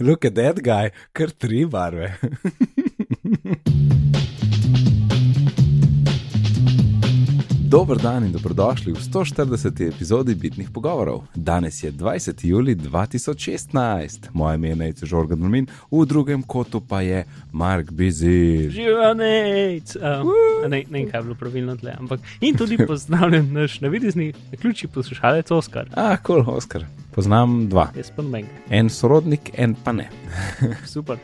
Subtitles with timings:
[0.00, 2.10] look at that guy, kar tri barve.
[7.74, 9.88] Dober dan in dobrodošli v 140.
[9.88, 11.24] epizodi Bitnih pogovorov.
[11.34, 12.44] Danes je 20.
[12.46, 18.70] juli 2016, moje ime je Nejce Žorgan Dolmin, v drugem kotu pa je Mark Bizir.
[18.70, 19.96] Živanec!
[19.96, 20.30] Um,
[20.70, 24.86] ne, ne vem, kaj je bilo pravilno tle, ampak in tudi pozdravljen naš navidezni, ključi
[24.86, 25.90] poslušalec Oskar.
[25.96, 26.86] Ah, kol, cool, Oskar.
[27.10, 27.88] Poznam dva.
[27.98, 28.44] Jaz pa ne.
[28.70, 30.06] En sorodnik, en pa ne.
[30.94, 31.18] Super.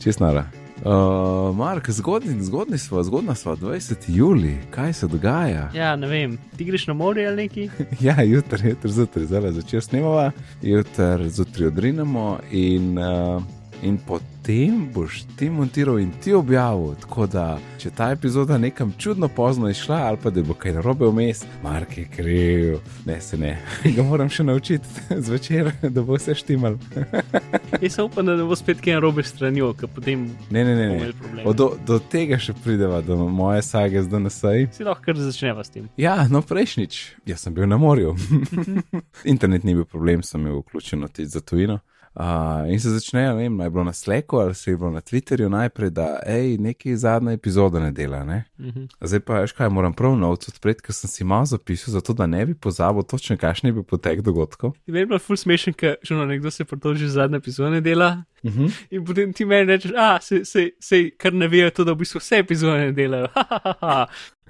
[0.00, 0.48] Čest nara.
[0.84, 3.94] Uh, Mark, zgodni, zgodni smo, zgodna smo, 20.
[4.08, 5.70] juli, kaj se dogaja?
[5.74, 7.68] Ja, ne vem, ti greš na morje ali neki?
[8.06, 12.98] ja, jutri, jutri, zjutraj, zdaj začel snemati, jutri, zjutraj odrinemo in.
[12.98, 13.42] Uh,
[13.82, 16.94] in potem boš ti montiral in ti objavil.
[17.00, 21.08] Tako da, če ta epizoda nekam čudno pozno išla, ali pa da bo kaj narobe
[21.08, 23.58] vmes, Mark je kriv, ne se ne.
[23.96, 24.88] Ga moram še naučiti
[25.26, 26.76] zvečer, da bo vse štimal.
[27.84, 30.26] Jaz upal, da bo spet kaj narobe stranjo, ker potem.
[30.50, 31.12] Ne, ne, ne.
[31.34, 31.44] ne.
[31.44, 34.68] O, do, do tega še prideva, do moje sage zdaj na sej.
[34.76, 35.88] Si lahko kar začneva s tem.
[36.00, 37.00] Ja, no prejšnjič,
[37.30, 38.16] jaz sem bil na morju.
[39.24, 41.80] Internet ni bil problem, sem bil vključen za tujino.
[42.14, 42.22] Uh,
[42.72, 45.48] in se začnejo, ne vem, naj bilo na Slacku ali se je bilo na Twitterju
[45.48, 48.24] najprej, da hej, neki zadnja epizoda ne dela.
[48.24, 48.44] Ne?
[48.58, 48.78] Uh Mhm.
[48.78, 48.88] -huh.
[49.00, 52.26] Zdaj pa veš kaj, moram prav novce odpreti, ker sem si malo zapisal, zato da
[52.26, 54.72] ne bi pozabil točno, kakšen je bil potek dogodkov.
[54.84, 57.80] Ti vem, da je full smešen, ker že no, nekdo se pritoži zadnja epizoda ne
[57.80, 58.22] dela.
[58.42, 58.72] Uh -huh.
[58.90, 61.96] In potem ti meni rečeš, a se, se, se kar ne vejo to, da v
[61.96, 63.26] bistvu vse epizode ne delajo.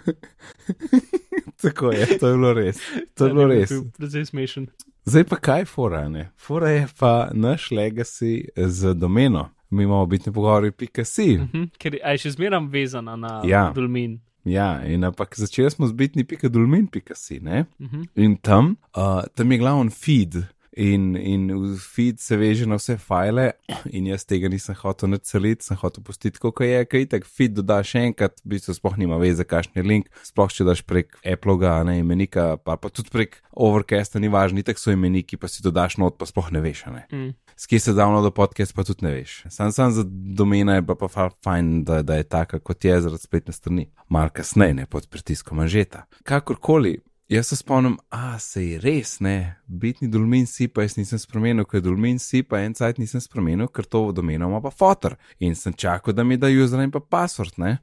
[1.63, 2.77] Tako je, to je bilo res.
[3.15, 3.71] To je bilo res.
[3.99, 4.67] Predvsej smešen.
[5.05, 6.31] Zdaj pa kaj fora, ne?
[6.37, 9.49] Fora je pa naš legacy z domeno.
[9.71, 11.39] Mi imamo biti pogovori, pika si.
[11.43, 11.69] Uh -huh.
[11.79, 13.73] Ker je še zmeram vezana na Ja.
[13.75, 14.21] Dolmin.
[14.45, 17.65] Ja, in ampak začeli smo z bitni pika dolmin, pika si, ne?
[17.79, 18.07] Uh -huh.
[18.15, 20.35] In tam, uh, tam je glavni feed.
[20.81, 23.51] In, in v feed se veže na vse file,
[23.93, 27.93] in jaz tega nisem hotel nadceliti, sem hotel pustiti, kako je, kaj tak feed dodaš
[27.93, 31.59] še enkrat, v bistvu sploh nima veze, kakšen je link, sploh če daš prek Apple,
[31.85, 35.99] ne imenika, pa, pa tudi prek Overcasta, ni važno, tako so imeniki, pa si dodaš
[36.01, 37.05] not, pa sploh ne veš, ne.
[37.13, 37.37] Mm.
[37.61, 39.43] Skje se davno do podcast, pa tudi ne veš.
[39.53, 42.97] Sam sam za domena je pa, pa fa- fajn, da, da je taka, kot je
[43.05, 43.91] zaradi spletne strani.
[44.09, 46.07] Mal kasneje, ne pod pritiskom manžeta.
[46.25, 46.97] Kakorkoli,
[47.31, 51.67] jaz se spomnim, a se je res, ne, bitni dolmin si pa jaz nisem spremenil,
[51.69, 55.17] ker dolmin si pa en cajt nisem spremenil, ker to domeno ima pa fotor.
[55.39, 57.79] In sem čakal, da mi da username in pa password, ne.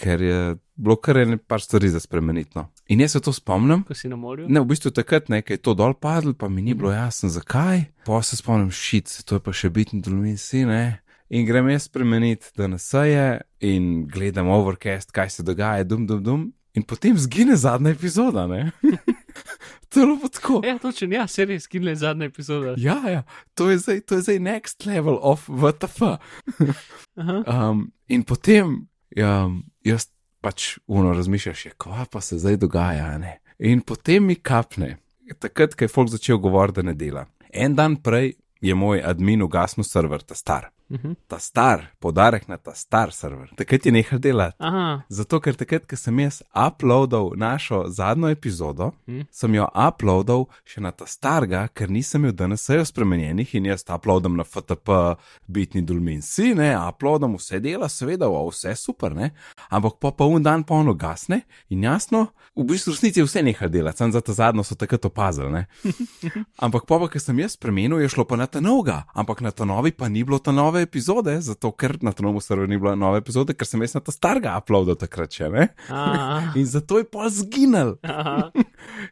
[0.00, 0.40] Ker je
[0.80, 2.56] bilo kar ene par stvari za spremeniti.
[2.56, 2.70] No.
[2.88, 4.48] In jaz se to spomnim, Ko si na morju.
[4.48, 7.84] Ne, v bistvu takrat nekaj je to dol padlo, pa mi ni bilo jasno, zakaj.
[8.06, 11.02] Pa se spomnim, šit, to je pa še bitni dolmin si, ne.
[11.30, 13.26] In grem jaz spremeniti, da nas je
[13.60, 16.48] in gledam overcast, kaj se dogaja, dum, dum, dum.
[16.74, 18.70] In potem zgine zadnja epizoda, ne.
[19.90, 20.60] to je bilo tako.
[20.64, 22.74] Ja, točno, ja, se res, skinle zadnja epizoda.
[22.78, 23.22] Ja, ja,
[23.54, 26.02] to je zdaj, to je zdaj next level of WTF.
[27.20, 29.50] Um, in potem, ja,
[29.84, 30.06] jaz
[30.40, 33.18] pač uno razmišljaš, je, kva pa se zdaj dogaja.
[33.18, 33.40] Ne?
[33.58, 34.94] In potem mi kapne,
[35.38, 37.26] takrat, ko je folk začel govoriti, da ne dela.
[37.52, 40.70] En dan prej je moj admin ugasnil server, ta star.
[40.90, 41.14] Mhm.
[41.28, 43.48] Ta star, podarek na ta star server.
[43.56, 44.56] Takrat je nehal delati.
[44.58, 45.02] Aha.
[45.08, 49.20] Zato, ker takrat, ko sem jaz uploadal našo zadnjo epizodo, Hm.
[49.30, 54.36] sem jo uploadal še na ta starga, ker nisem imel DNS-jev spremenjenih in jaz uploadam
[54.36, 55.16] na FTP,
[55.48, 59.30] bitni dolmin si, ne, uploadam vse dela, seveda, o, vse super, ne,
[59.70, 63.24] ampak pa pa un dan pa ono gasne in jasno, v bistvu v resnici je
[63.24, 65.66] vse nehal delati, sem za ta zadnjo so takrat opazili, ne.
[66.64, 69.50] Ampak pa, pa ker sem jaz spremenil, je šlo pa na ta novega, ampak na
[69.50, 72.94] ta novi pa ni bilo ta nove epizode, zato ker na novem serverju ni bilo
[72.98, 75.68] nove epizode, ker sem jaz na ta starega uploadal takrat še, ne.
[76.58, 77.96] In zato je pa zginil.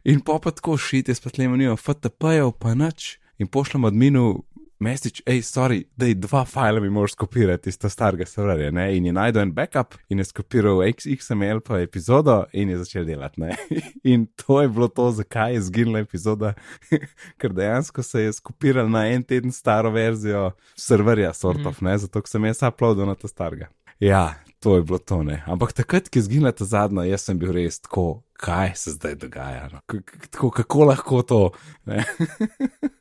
[0.09, 3.17] In pa pa tako šiti, spet le manj, FTP-jev pa nič.
[3.39, 4.43] In pošljem adminu
[4.79, 8.87] mesič, hej, sorry, da je dva file mi moraš skopirati iz tega starega serverja, ne?
[8.97, 13.41] In je najdel en backup in je skopiral XXML pa epizodo in je začel delati,
[13.41, 13.57] ne?
[14.13, 16.55] In to je bilo to, zakaj je zginila epizoda,
[17.41, 21.99] ker dejansko se je skopiral na en teden staro verzijo serverja, sort of, ne?
[21.99, 23.69] Zato, sem jaz uploadil na ta starega.
[24.01, 25.43] Ja, to je bilo to, ne.
[25.47, 29.15] Ampak takrat, ki je zginila ta zadnja, jaz sem bil res tako, kaj se zdaj
[29.23, 29.69] dogaja.
[29.73, 29.83] No?
[29.87, 31.43] K tako, kako lahko to?
[31.87, 32.05] Ne?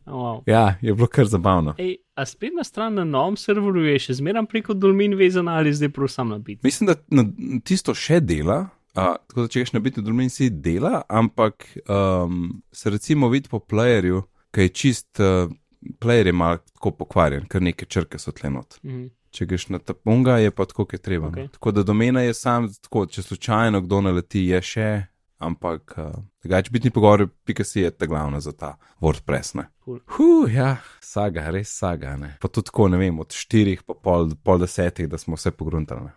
[0.07, 0.39] Wow.
[0.48, 1.74] ja, je bilo kar zabavno.
[1.77, 5.92] Ej, a spletna stran na novem serverju je še zmeraj preko Dolmin vezana ali zdaj
[5.92, 6.62] prav sam na bit?
[6.63, 7.25] Mislim, da na,
[7.68, 8.69] tisto še dela.
[8.95, 13.51] Uh, tako da, če greš na biti dolmin, si dela, ampak um, se recimo vidi
[13.51, 14.24] po playerju,
[14.56, 15.51] ki je čist, uh,
[15.99, 18.79] player je malo tako pokvarjen, ker neke črke so tlenot.
[18.83, 19.07] Mhm.
[19.31, 21.27] Če greš na tapunga, je pa tako, kot je treba.
[21.27, 21.43] Okej.
[21.43, 21.53] Okay.
[21.53, 24.87] Tako da domena je sam, tako, če slučajno kdo naleti, je še
[25.37, 26.11] ampak uh,
[26.43, 29.55] drugače bitni pogovori, pika si je ta glavna za ta WordPress.
[29.55, 29.67] Ne.
[29.85, 29.99] Cool.
[30.05, 32.15] Huh, ja, saga, res saga.
[32.17, 32.35] Ne.
[32.41, 36.09] Pa tudi tako, ne vem, od štirih pa pol, pol desetih, da smo vse pogruntali.
[36.09, 36.15] ne.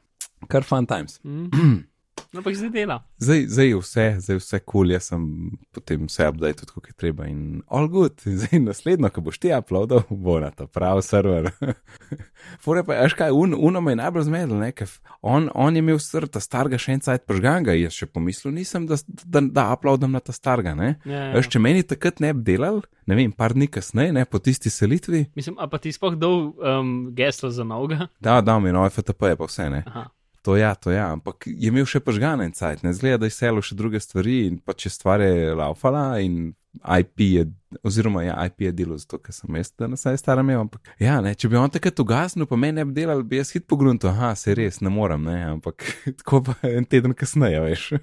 [0.49, 1.20] Kar fun times.
[1.25, 1.50] Mm.
[2.32, 2.96] No, ampak zdaj dela.
[3.19, 5.25] Zdaj, zdaj je vse, zdaj je vse kul, cool, jaz sem
[5.75, 8.20] potem vse update, kot je treba in all good.
[8.26, 11.50] In zdaj naslednjo, ko boš ti uploadal, bo na ta prav server.
[12.64, 15.82] Fore pa, veš kaj, un, uno me je najbolj zmedel, ne, ker on, on je
[15.84, 20.14] imel srta starega še en cajt požganga, jaz še pomislil nisem, da, da, da uploadam
[20.17, 20.94] na ta starega, ne.
[21.05, 21.34] Ja, ja.
[21.37, 22.81] Veš, če meni takrat ne bi delal,
[23.11, 26.50] ne vem, par dni kasneje, ne, po tisti selitvi, Mislim, a pa ti sploh dol
[26.58, 28.08] um, geslo za novega?
[28.20, 29.84] da, da mi nove FTP je pa vse, ne.
[29.87, 30.08] Aha.
[30.43, 33.35] To ja, to ja, ampak je imel še požgane en cajt, ne zgleda, da je
[33.37, 37.45] selo še druge stvari in pa če stvar je laufala in IP je,
[37.85, 40.93] oziroma ja, IP je delo, zato ker sem jaz, da nas je stara imel, ampak
[41.03, 43.67] ja, ne, če bi on takrat ugasnil, pa meni ne bi delal, bi jaz hit
[43.69, 45.85] pogrunto, aha, se res, ne morem, ne, ampak
[46.23, 47.89] tako pa en teden kasneje, veš.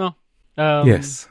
[0.00, 0.14] No,
[0.56, 1.28] um, Yes.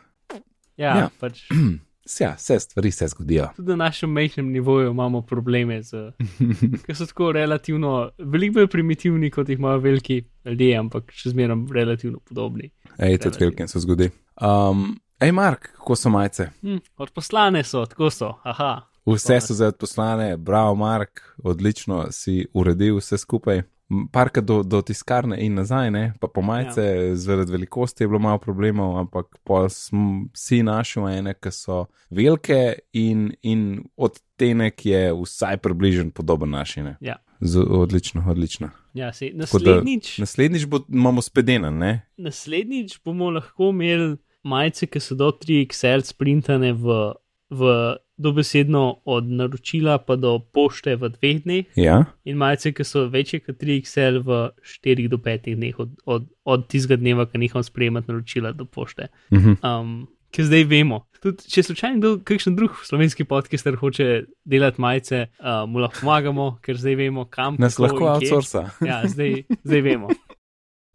[0.78, 0.94] Ja.
[0.94, 1.08] ja.
[1.20, 1.42] Pač,
[2.19, 3.48] Ja, vse stvari se zgodijo.
[3.56, 6.12] tudi na našem majhnem nivoju imamo probleme, z,
[6.86, 11.57] ki so tako relativno, veliko bolj primitivni, kot jih imajo veliki ljudje, ampak še zmeraj
[11.74, 12.71] relativno podobni.
[12.98, 14.09] Ej, tudi velikem se zgodi.
[14.42, 16.50] Um, ej, Mark, kako so majice?
[16.62, 18.80] Hm, odposlane so, tako so, aha.
[19.06, 23.62] Vse so zdaj odposlane, bravo, Mark, odlično si uredil vse skupaj.
[24.12, 26.04] Parka do, do tiskarne in nazaj, ne?
[26.20, 27.16] pa po majice, ja.
[27.16, 32.80] zaradi velikosti je bilo malo problemov, ampak pa smo si našli ene, ki so velike
[32.94, 36.96] in, in odtenek je vsaj približen podoben našine.
[37.02, 37.18] Ja.
[37.40, 38.70] Z, odlično, odlično.
[38.94, 42.02] Ja, se, Tako da naslednjič, Naslednjič bo, imamo spedenen, ne?
[42.18, 47.00] naslednjič bomo lahko imeli majice, ki so do 3XL sprintane v,
[47.50, 47.72] v
[48.21, 53.41] dobesedno od naročila pa do pošte v dveh dneh, Ja, in majice, ki so večje
[53.41, 58.12] kot 3XL v 4 do 5 dneh od, od, od tistega dneva, ki neham sprejemati
[58.12, 59.09] naročila do pošte.
[59.33, 59.62] mhm.
[59.65, 61.01] Um, Ker zdaj vemo.
[61.19, 64.06] Tudi, če slučajno kdo, kakšen drug slovenski podcaster hoče
[64.47, 68.69] delati majice, uh, mu lahko pomagamo, ker zdaj vemo, kam nas kako lahko outsourca.
[68.89, 70.07] Ja, zdaj, zdaj vemo.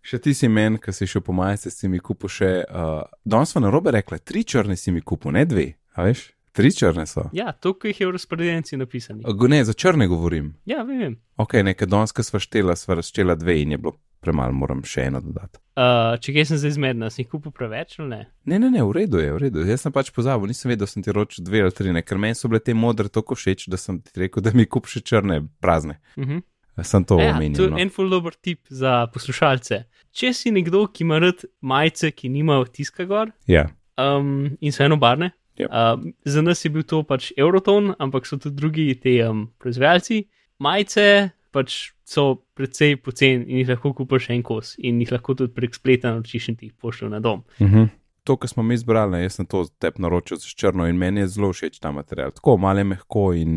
[0.06, 2.50] Še ti si men, ki si šel po majice, si mi kupil še.
[2.64, 5.66] Uh, Danes smo na robe rekli, tri črne si mi kupil, ne dve.
[5.98, 7.26] A veš, tri črne so.
[7.36, 9.28] Ja, toliko jih je v razpredelnici napisanih.
[9.28, 10.54] Uh, ne, za črne govorim.
[10.64, 10.98] Ja, vem.
[10.98, 11.16] vem.
[11.36, 15.06] Ok, nekaj danes, ki sva štela, sva razštela dve in je bilo premalo, moram še
[15.10, 15.60] eno dodati.
[15.76, 18.20] Uh, če kaj sem zdaj zmeden, si jih kupil preveč ali ne?
[18.48, 19.62] Ne, ne, ne, v redu je, v redu.
[19.68, 22.18] Jaz sem pač pozabil, nisem vedel, da sem ti ročil dve ali tri, ne, ker
[22.18, 25.04] meni so bile te modre tako všeč, da sem ti rekel, da mi kup še
[25.06, 26.00] črne, prazne.
[26.16, 26.42] Uh -huh.
[26.82, 27.62] Sem to ja, to omenil.
[27.62, 27.78] je No.
[27.78, 29.84] en full dober tip za poslušalce.
[30.12, 34.84] Če si nekdo, ki ima rad majice, ki nimajo tiska gor Ja, um, in so
[34.84, 35.94] enobarne, Ja.
[35.94, 40.24] um, za nas je bil to pač Euroton, ampak so tudi drugi te um, proizvajalci.
[40.58, 41.76] Majice pač
[42.06, 46.12] so precej poceni in jih lahko kupiš en kos in jih lahko tudi prek spleta
[46.12, 47.44] naročiš in ti jih pošljajo na dom.
[47.60, 47.88] uh -huh.
[48.26, 51.26] To, kar smo mi izbrali, jaz sem to tep naročil z črno in meni je
[51.26, 52.30] zelo všeč ta material.
[52.34, 53.52] Tako malo je mehko in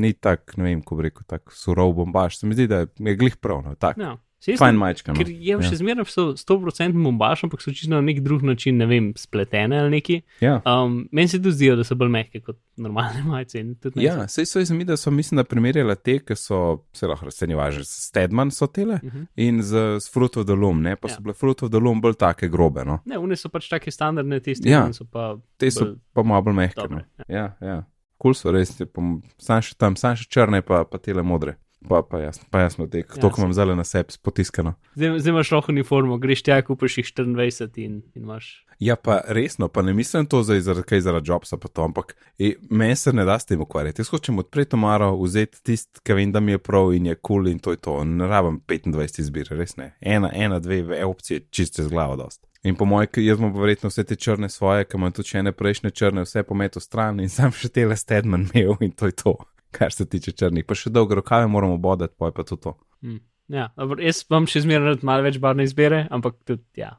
[0.00, 2.38] ni tak, ne vem, ko bi rekel, tak surov bombaž.
[2.38, 3.98] Se mi zdi, da je glih prav, no, tak.
[3.98, 4.16] Ja.
[4.40, 5.12] Jaz Fajn majčka.
[5.12, 5.18] No.
[5.18, 5.58] Ker je ja.
[5.60, 9.76] še zmeraj so 100% bombaž, ampak so čisto na nek drug način, ne vem, spletene
[9.78, 10.22] ali neki.
[10.40, 10.62] Ja.
[10.64, 13.60] Um, meni se tudi zdijo, da so bolj mehke kot normalne majice.
[13.96, 16.60] Ja, sej so iz da so, mislim, da primerjala te, ki so,
[16.92, 17.44] se lahko s
[17.84, 19.26] Stedman so tele so- Mhm.
[19.36, 21.14] in z, z Fruit of the Loom, ne, pa Ja.
[21.14, 23.00] so bile Fruit of the Loom bolj take grobe, no.
[23.04, 24.86] Ne, one so pač take standardne, tiste Ja.
[24.86, 24.92] ja.
[24.92, 25.36] so pa.
[25.58, 26.80] Te so pa malo bolj mehke.
[26.80, 27.24] dobre, No.
[27.28, 27.82] Ja, ja.
[28.18, 31.22] Kul so res, te pa m- sam še tam, sam še črne, pa, pa tele
[31.22, 31.56] modre.
[31.88, 33.38] Pa, pa jasno, pa jasno te, Ja, to, saj.
[33.38, 34.74] imam zale na sebi potiskano.
[34.94, 38.66] Zdaj, zdaj imaš lahko uniformo, greš tja, kupiš jih 24 in, in imaš.
[38.78, 42.16] Ja, pa resno, pa ne mislim to zdaj zaradi kaj zaradi jobsa, pa to, ampak
[42.38, 44.00] e, meni se ne da s tem ukvarjati.
[44.00, 47.34] Jaz hočem odpreti omaro, vzeti tisti, ki vem, da mi je prav in je kul
[47.34, 48.04] cool in to je to.
[48.04, 49.94] Ne rabim 25 izbire, res ne.
[50.00, 52.46] Ena, ena dve ve- opcije, čiste z glavo dost.
[52.62, 55.52] In po mojem, jaz bom verjetno vse te črne svoje, ki imam tudi še ene
[55.52, 59.36] prejšnje črne, vse pometel stran in sam še tele stedman imel in to je to,
[59.70, 60.66] kar se tiče črnih.
[60.66, 62.76] Pa še dolgo rokave moramo bodati, pa je pa to to.
[63.02, 63.20] Hm.
[63.50, 66.94] Ja, dobro, jaz vam še zmeraj malo več barvne izbire, ampak tudi ja.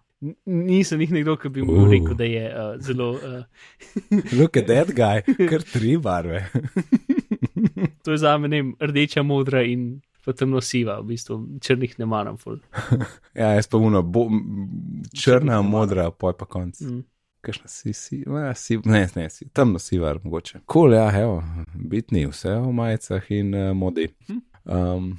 [0.46, 1.88] Nisem jih nekdo, ki bi mu Uh.
[1.90, 3.08] rekel, da je uh, zelo.
[3.18, 3.44] Uh,
[4.40, 6.44] Look at that guy, kar tri barve.
[8.04, 11.98] to je za me ne vem, rdeča, modra in pa temno siva, v bistvu črnih
[12.00, 12.38] ne maram.
[13.34, 14.28] Ja, jaz pa uno, bo,
[15.16, 16.82] črna, Črnih modra, poj pa konc.
[16.82, 17.02] Mm.
[17.42, 20.60] Kakšna si, si, ja, si, ne, ne, si, temno sivar, mogoče.
[20.60, 21.40] Kul, cool, ja, evo,
[21.74, 24.12] bitni, vse v majicah in uh, modi.
[24.64, 25.16] Um,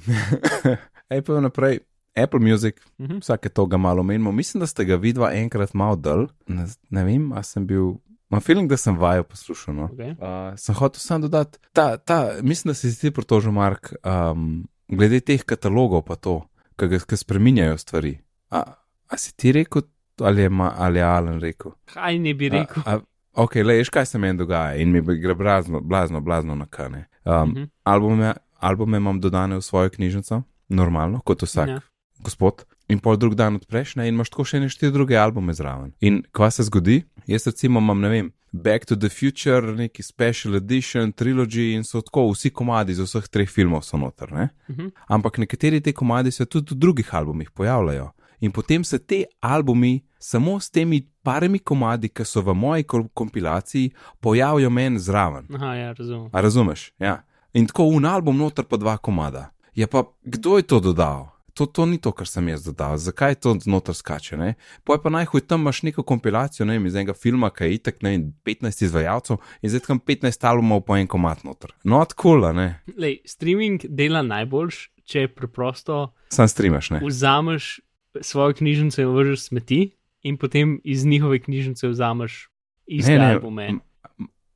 [1.11, 1.79] Ej, pa naprej,
[2.15, 3.19] Apple Music, Mhm.
[3.19, 4.31] vsake toga malo menimo.
[4.31, 6.27] Mislim, da ste ga vidva enkrat malo dol.
[6.47, 7.99] Ne, ne vem, a sem bil.
[8.31, 9.75] Imam feeling, da sem vajo poslušal.
[9.75, 9.89] No.
[9.93, 10.15] Okay.
[10.17, 15.19] Uh, sem hotel samo dodati, ta, ta, mislim, da si ti protožil, Mark, um, glede
[15.19, 16.39] teh katalogov, pa to,
[16.77, 18.15] ki spreminjajo stvari.
[18.49, 18.63] A,
[19.09, 19.81] a si ti rekel
[20.19, 21.71] ali je, ma, ali je Alan rekel.
[21.85, 22.83] Kaj ne bi rekel?
[22.85, 22.99] A, a,
[23.33, 27.05] ok, le, veš, kaj se meni dogaja in mi gre blazno, blazno, blazno na kane.
[27.25, 27.49] Um, Mhm.
[27.51, 27.69] uh -huh.
[27.83, 31.73] albume, albume imam dodane v svojo knjižnico, normalno, kot vsak Ja.
[31.73, 31.81] ja.
[32.19, 32.63] gospod.
[32.87, 35.91] In pol drug dan odpreš ne, in imaš tako še neštiri druge albume zraven.
[35.99, 37.03] In kva se zgodi?
[37.27, 42.01] Jaz recimo imam, ne vem, Back to the Future, neki special edition, trilogy in so
[42.01, 44.31] tako vsi komadi iz vseh treh filmov so noter.
[44.31, 44.49] Ne?
[44.69, 44.91] Uh -huh.
[45.07, 48.11] ampak nekateri te komadi se tudi v drugih albumih pojavljajo.
[48.43, 53.07] In potem se te albumi samo s temi parimi komadi, ki so v moji kom-
[53.13, 55.47] kompilaciji, pojavijo meni zraven.
[55.55, 56.29] Aha, ja, razumem.
[56.31, 56.91] A razumeš?
[56.99, 57.21] Ja.
[57.53, 59.49] In tako un album noter pa dva komada.
[59.75, 61.29] Ja, pa kdo je to dodal?
[61.53, 62.97] To, to ni to, kar sem jaz dodal.
[62.97, 64.37] Zakaj to znotraj skače?
[64.37, 64.55] Ne?
[64.83, 68.01] Poj pa najhuj tam imaš neko kompilacijo ne, vem, iz enega filma, ki je itek
[68.01, 71.71] ne, vem, 15 izvajalcev in zdaj tam 15 albumov po en komat noter.
[71.83, 72.81] Not cool, ne?
[72.97, 77.03] Lej, streaming dela najboljš, če preprosto Sam streamaš, ne?
[77.05, 77.79] vzameš
[78.21, 79.91] svojo knjižnico in vržeš smeti,
[80.21, 82.49] in potem iz njihove knjižnice vzameš
[82.85, 83.67] iste Ne, ne, albume.
[83.67, 83.79] m-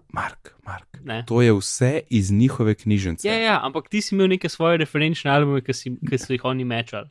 [0.09, 0.87] Mark, Mark.
[1.03, 1.23] Ne.
[1.27, 3.27] To je vse iz njihove knjižnice.
[3.27, 6.45] Ja, ja, ampak ti si imel neke svoje referenčne albume, ki, si, ki so jih
[6.45, 7.09] oni mečali.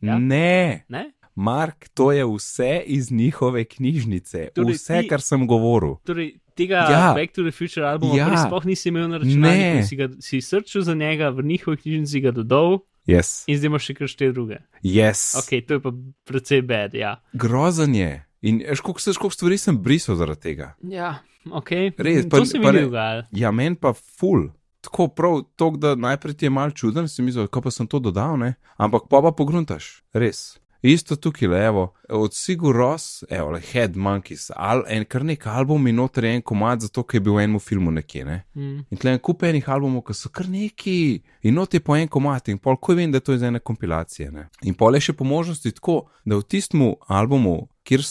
[0.00, 0.18] ja.
[0.18, 1.12] Ne, Ne?
[1.36, 4.48] Mark, to je vse iz njihove knjižnice.
[4.54, 5.94] Torej vse, ti- kar sem govoril.
[6.04, 7.12] Torej, tega Ja.
[7.14, 8.36] Back to the Future albuma Ja.
[8.38, 9.82] sploh nisi imel na računalniku, Ne.
[9.82, 13.44] si, ga- si srčil za njega, v njihovi knjižnici ga dodal Yes.
[13.46, 14.58] in zdaj imaš še kar štiri druge.
[14.82, 15.34] yes.
[15.34, 15.90] Ok, to je pa
[16.24, 17.20] precej bed, ja.
[17.32, 18.24] Grozen je.
[18.42, 20.74] In veš, koliko, stvari sem brisal zaradi tega.
[20.82, 21.70] Ja, ok.
[21.98, 23.22] Res, to pa- se mi ne- dogajalo.
[23.32, 24.48] Ja, meni pa ful.
[24.80, 27.98] Tako prav, to, da najprej ti je mal čuden, si mislil, kako pa sem to
[27.98, 28.54] dodal, ne?
[28.76, 30.58] Ampak pa pa pogruntaš, res.
[30.82, 35.46] Isto tukaj, le, evo, od Sigur Ross, evo, le Head Monkeys, al, en kar nek
[35.46, 38.36] album in noter je en komad, zato ker je bil v enem filmu nekje, ne.
[38.54, 38.84] Mm.
[38.92, 42.08] In tle en kup enih albumov, ki so kar neki, in not je po en
[42.08, 44.30] komat, in pol, ko vem, da je to iz ene kompilacije.
[44.34, 44.46] Ne?
[44.68, 48.04] In pol je še po možnosti tako, da v tistem albumu, kjer,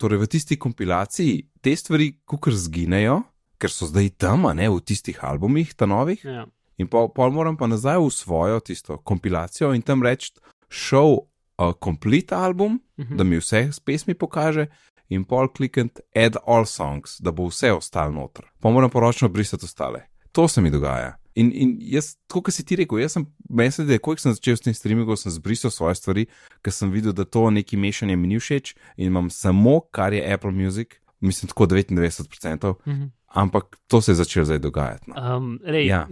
[0.00, 3.22] torej v tisti kompilaciji, te stvari kukar zginejo,
[3.58, 6.24] ker so zdaj tam, ne v tistih albumih, ta novih.
[6.24, 6.46] Ja.
[6.78, 10.32] In pol, pol moram pa nazaj v svojo tisto kompilacijo in tam reči,
[10.70, 11.22] show
[11.56, 13.16] a complete album, Mhm.
[13.16, 14.66] da mi vse s pesmi pokaže.
[15.08, 18.44] In pol klikniti add all songs, da bo vse ostalo noter.
[18.60, 20.00] Pa moram poročno brisati ostale.
[20.32, 21.14] To se mi dogaja.
[21.34, 24.56] In, in jaz, tako kot si ti rekel, jaz sem, mislim, da ko sem začel
[24.56, 26.26] s tem streamingom, sem zbrisal svoje stvari,
[26.62, 30.32] ker sem videl, da to neki mešanje mi ni všeč in imam samo, kar je
[30.34, 30.88] Apple Music,
[31.20, 33.04] mislim, tako 99%, Mhm.
[33.34, 35.10] Ampak to se je začelo zdaj dogajati.
[35.10, 35.36] No.
[35.36, 36.06] Um, rej, Ja,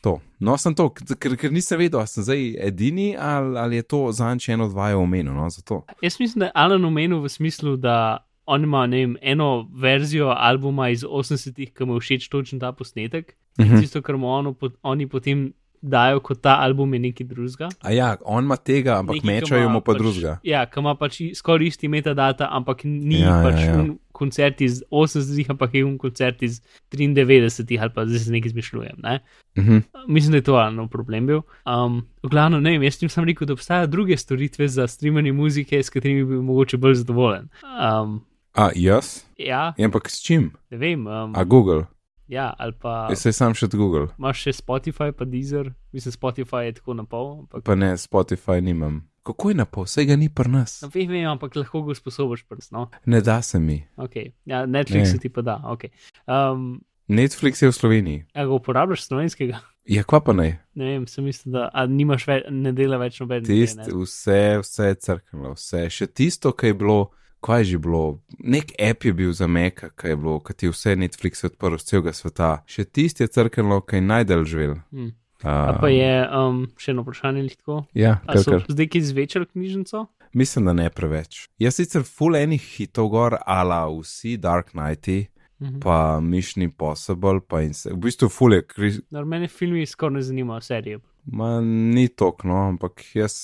[0.00, 0.20] to.
[0.38, 4.12] No, sem to, ker, ker nisem vedel, ali sem zdaj edini ali, ali je to
[4.12, 5.32] zanj eno dvajo omenil.
[5.32, 5.82] No, zato.
[6.02, 10.88] Jaz mislim, da je Alan omenil v smislu, da on ima vem, eno verzijo albuma
[10.88, 13.36] iz 80-ih, ki mu je všeč točno ta posnetek.
[13.58, 13.80] In Mhm.
[13.80, 17.68] tisto, kar mu po- oni potem dajo kot ta album, je nekaj drugega.
[17.80, 20.38] A ja, on ima tega, ampak Nekaj, ki mečajo mu pa pač- drugega.
[20.42, 23.74] Ja, ki ima pač skoraj isti metadata, ampak ni Ja, ja, pač ja.
[23.74, 26.60] un koncert iz 80-ih, ampak je un koncert iz
[26.92, 28.96] 93-ih ali pa zdaj se nekaj izmišljujem.
[28.98, 29.18] Ne?
[29.58, 29.78] Mhm.
[30.08, 31.40] Mislim, da je to eno problem bil.
[31.64, 35.78] Um, v glavnem, ne vem, jaz sem rekel, da obstajajo druge storitve za streamanje muzike,
[35.78, 37.48] s katerimi bi mogoče bolj zadovoljen.
[37.62, 38.20] Um,
[38.54, 39.22] A jaz?
[39.38, 40.50] ja, Ja, ampak s čim?
[40.70, 41.06] ne vem.
[41.06, 41.84] Um, A Google?
[42.28, 46.66] Ja, ali pa Jaz se sam še Google, imaš še Spotify, pa Deezer, mislim, Spotify
[46.68, 47.32] je tako na pol.
[47.44, 49.02] Ampak, pa ne, Spotify nimam.
[49.28, 50.78] Kako je na pol, vsega ni pri nas.
[50.82, 52.72] no, vem, vem, ampak lahko ga sposobiš prst.
[52.72, 52.86] No?
[53.04, 53.82] Ne da se mi.
[53.96, 54.32] Okay.
[54.48, 55.18] Ja, Netflix Ne.
[55.20, 55.58] ti pa da.
[55.68, 55.90] Okay.
[56.24, 58.24] Um, Netflix je v Sloveniji.
[58.34, 59.60] a ga uporabljaš slovenskega?
[59.88, 60.50] Ja, kva pa naj?
[60.76, 63.40] Ne vem, sem mislil, da a nimaš več, ne dela več noben.
[63.46, 65.86] Tist, vse, vse je crknilo, vse.
[65.88, 66.96] Še tisto, kar je bilo,
[67.40, 68.02] kaj je že bilo,
[68.38, 71.84] nek app je bil za Meka, kaj je bilo, kaj ti vse Netflix odprl z
[71.84, 72.62] celega sveta.
[72.66, 74.74] Še tisti je crknilo, kaj je najdel živel.
[74.90, 75.12] Hmm.
[75.38, 77.86] Uh, A pa je um, še eno vprašanje, lahko.
[77.94, 78.64] Ja, A kar, so kar.
[78.68, 80.06] zdaj ki zvečer knjižnico?
[80.34, 81.46] Mislim, da ne preveč.
[81.58, 85.28] Jaz sicer full enih hitov gor, ala vsi Dark Knighti,
[85.60, 85.80] Mhm.
[85.80, 90.22] pa Mission Impossible, pa in se, v bistvu full je, kri- mene filmi skoraj ne
[90.22, 90.98] zanimajo, serije.
[91.26, 93.34] ma ni tok, no, ampak jaz,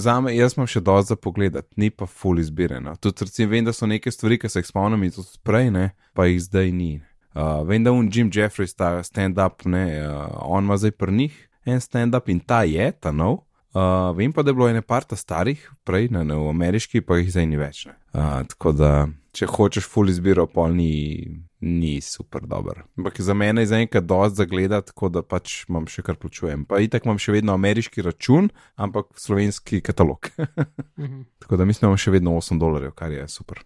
[0.00, 2.96] zame, jaz imam še dosti za pogledat, ni pa full izbireno.
[3.00, 5.90] Tudi recimo vem, da so neke stvari, ki se jih spomnim in tudi prej, ne,
[6.14, 6.92] pa jih zdaj ni.
[7.34, 11.40] Uh, vem, da un Jim Jeffries, ta stand-up, ne, uh, on ima zdaj pri njih
[11.66, 13.42] en stand-up in ta je, ta nov.
[13.74, 17.18] Uh, vem pa, da je bilo ene parta starih, prej ne, ne v ameriški, pa
[17.18, 17.86] jih zdaj ni več.
[17.88, 17.96] ne.
[18.14, 18.90] Uh, tako da,
[19.34, 21.26] če hočeš full izbiro, pol ni,
[21.58, 22.84] ni super dober.
[22.94, 26.62] Ampak za mene je zaenkrat dosti za gledati, tako da pač imam še kar plačujem.
[26.70, 30.30] Pa itak imam še vedno ameriški račun, ampak slovenski katalog.
[30.94, 31.24] Mhm.
[31.42, 33.58] tako da mislim, da imam še vedno 8 dolarjev, kar je super.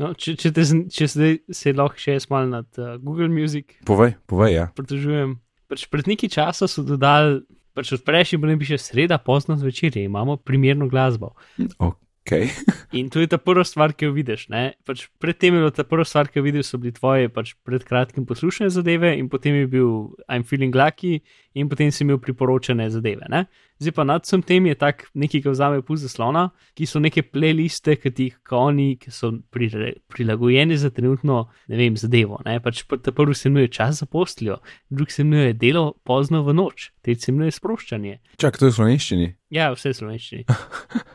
[0.00, 3.74] No, če, če, te, če zdaj se lahko še jaz malo nad uh, Google Music
[3.84, 4.64] Povej, povej, ja.
[4.72, 5.34] pritožujem.
[5.68, 7.42] Pač pred neki časa so dodali,
[7.74, 11.34] pač odpreš in ne bi še sreda, pozno zvečer, imamo primerno glasbo.
[11.78, 11.98] Ok.
[12.20, 12.50] Okay.
[12.92, 14.46] In to je ta prva stvar, ki jo vidiš.
[14.86, 17.82] Pač predtem je bila ta prva stvar, ki jo vidiš, so bili tvoje pač pred
[17.86, 19.90] kratkim poslušane zadeve, in potem je bil
[20.28, 21.24] I'm feeling lucky,
[21.56, 23.26] in potem si imel priporočene zadeve.
[23.32, 23.46] Ne?
[23.80, 27.22] Zdaj pa nad vsem tem je tak nekaj, ki vzame pust zaslona, ki so neke
[27.24, 29.70] playliste, ki ti jih oni, ki so pri,
[30.12, 32.42] prilagojeni za trenutno, ne vem, zadevo.
[32.44, 32.58] Ne?
[32.60, 34.58] Pač ta prvi se imenuje čas za posteljo,
[34.92, 38.18] drugi se imenuje delo pozno v noč, tretji se imenuje sproščanje.
[38.36, 39.30] Čak, to je v slovenščini.
[39.56, 40.44] Ja, vse v slovenščini.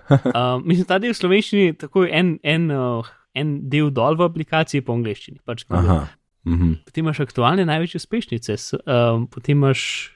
[0.10, 4.26] uh, mislim, ta del v slovenščini je tako en, en, uh, en del dol v
[4.26, 5.44] aplikaciji po angliščini.
[5.46, 5.70] Pač,
[6.46, 6.74] Mhm.
[6.86, 10.12] potem imaš aktualne največje uspešnice, um, potem imaš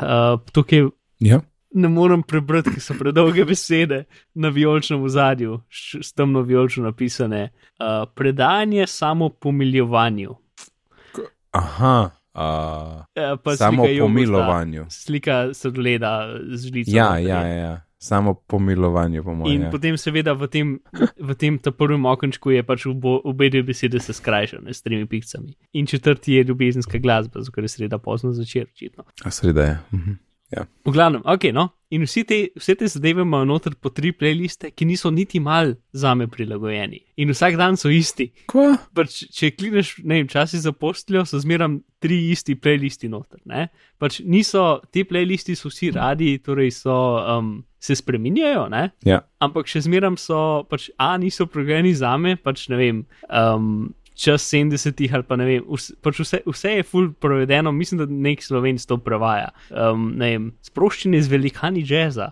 [0.00, 0.88] uh, tukaj.
[1.20, 1.42] Ja.
[1.76, 4.04] Ne morem prebrati, ker so predolge besede
[4.34, 5.60] na vijoličnem ozadju,
[6.00, 7.50] s temno vijolično napisane.
[7.76, 10.36] Uh, predanje samo pomiljovanju.
[11.50, 12.10] Aha.
[12.36, 14.14] Uh, pa samo slika jogurta.
[14.14, 14.86] pomilovanju.
[14.90, 16.90] Slika sladoleda z žlico.
[16.96, 17.58] Ja, ja, je.
[17.58, 17.80] ja.
[17.98, 19.62] Samo pomilovanju, po In mojem.
[19.62, 19.70] Ja.
[19.70, 20.78] potem, seveda, v tem,
[21.16, 25.56] v tem prvem okenčku je pač obe dve besede se skrajšane s tremi pikcami.
[25.72, 29.04] In četrti je ljubezenska glasba, zato je sreda pozno začer, očitno.
[29.24, 29.78] A sreda je.
[29.92, 30.12] Mhm.
[30.86, 31.70] V glavnem, ok, no.
[31.94, 35.76] In vsi te, vse te zadeve imajo noter po tri playliste, ki niso niti mal
[35.94, 36.98] za me prilagojeni.
[37.22, 38.28] In vsak dan so isti.
[38.50, 38.72] Kva?
[38.94, 43.38] Pač, če klikneš, ne vem, časi za posteljo, so zmeram tri isti playlisti noter.
[43.46, 43.68] Ne?
[44.02, 46.96] Pač niso, te playlisti so vsi radi, torej so,
[47.36, 48.88] um, se spreminjajo, ne?
[49.06, 49.22] Ja.
[49.42, 53.04] ampak še zmeram so, pač, a niso programi za me, pač ne vem.
[53.30, 58.00] Um, Čas 70-ih ali pa ne vem, vse, pač vse, vse je full provedeno, mislim,
[58.00, 59.50] da nek slovenc to prevaja.
[59.68, 62.30] Um, ne vem, sproščene z velikani jazza.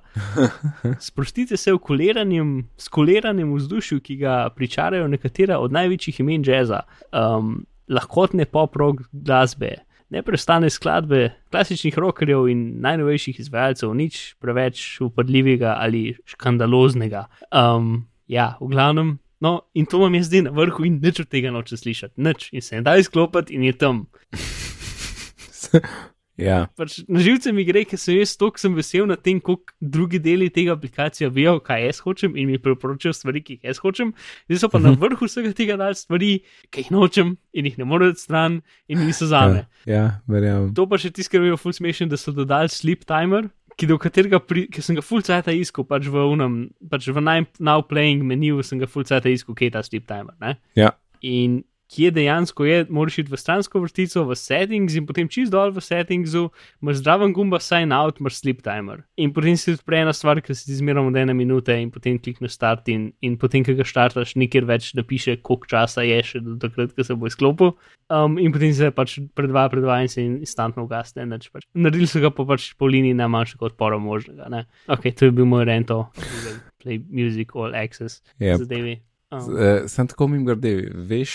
[1.08, 7.58] Sprostite se v koleranem, skoleranem vzdušju, ki ga pričarajo nekatera od največjih imen jazza, um,
[7.92, 9.76] lahkotne pop-rock glasbe,
[10.14, 17.26] neprestane skladbe klasičnih rockerjev in najnovejših izvajalcev, nič preveč upadljivega ali škandaloznega.
[17.52, 19.18] Um, ja, v glavnem.
[19.44, 22.48] No, in to vam je zdaj na vrhu, in nič od tega noče slišati, nič.
[22.56, 24.06] In se ne da izklopiti, in je tam.
[26.34, 26.64] Ja.
[26.74, 30.18] Pač na živce mi gre, ker sem jaz toliko sem vesel na tem, koliko drugi
[30.18, 34.10] deli tega aplikacije vejo, kaj jaz hočem in mi priporočajo stvari, ki jih jaz hočem.
[34.48, 36.32] Zdaj so pa na vrhu vsega tega dal stvari,
[36.74, 38.58] ki jih nočem in jih ne morem stran
[38.90, 39.62] in niso za me.
[39.86, 40.72] Ja, ja verjamem.
[40.74, 43.46] To pa še tiskar bil full smešen, da so dodali sleep timer.
[43.76, 46.58] Ki, do katerega, pri, ki sem ga full cajt iskal, pač v unem,
[46.90, 47.22] pač v
[47.58, 50.34] now playing meniju sem ga full cajt iskal, kje je ta sleep timer.
[50.40, 50.56] Ne?
[50.78, 50.92] Ja.
[51.22, 55.70] In kje dejansko je, moraš iti v stransko vrstico, v settings in potem čist dol
[55.74, 56.48] v settingsu,
[56.82, 59.04] imaš zdraven gumba sign out, imaš sleep timer.
[59.20, 62.18] In potem se odpre ena stvar, ki se ti zmeramo od ene minute in potem
[62.18, 66.18] klikneš start in, in potem, ki ga štartaš, nikjer več ne piše, koliko časa je
[66.24, 67.74] še do takrat, ko se bo izklopil.
[68.12, 71.24] Um, in potem se pač predvaja, predvaja in se instantno ugasne.
[71.52, 71.64] Pač.
[71.74, 74.48] Naredili so ga pa pač po liniji najmanjšega odpora možnega.
[74.52, 74.64] Ne?
[74.92, 76.02] Ok, to je bil moj rento,
[76.84, 78.64] play music, all access, Yep.
[78.64, 78.98] zadevi.
[79.34, 81.32] Um, Uh, sem tako mim grde, veš,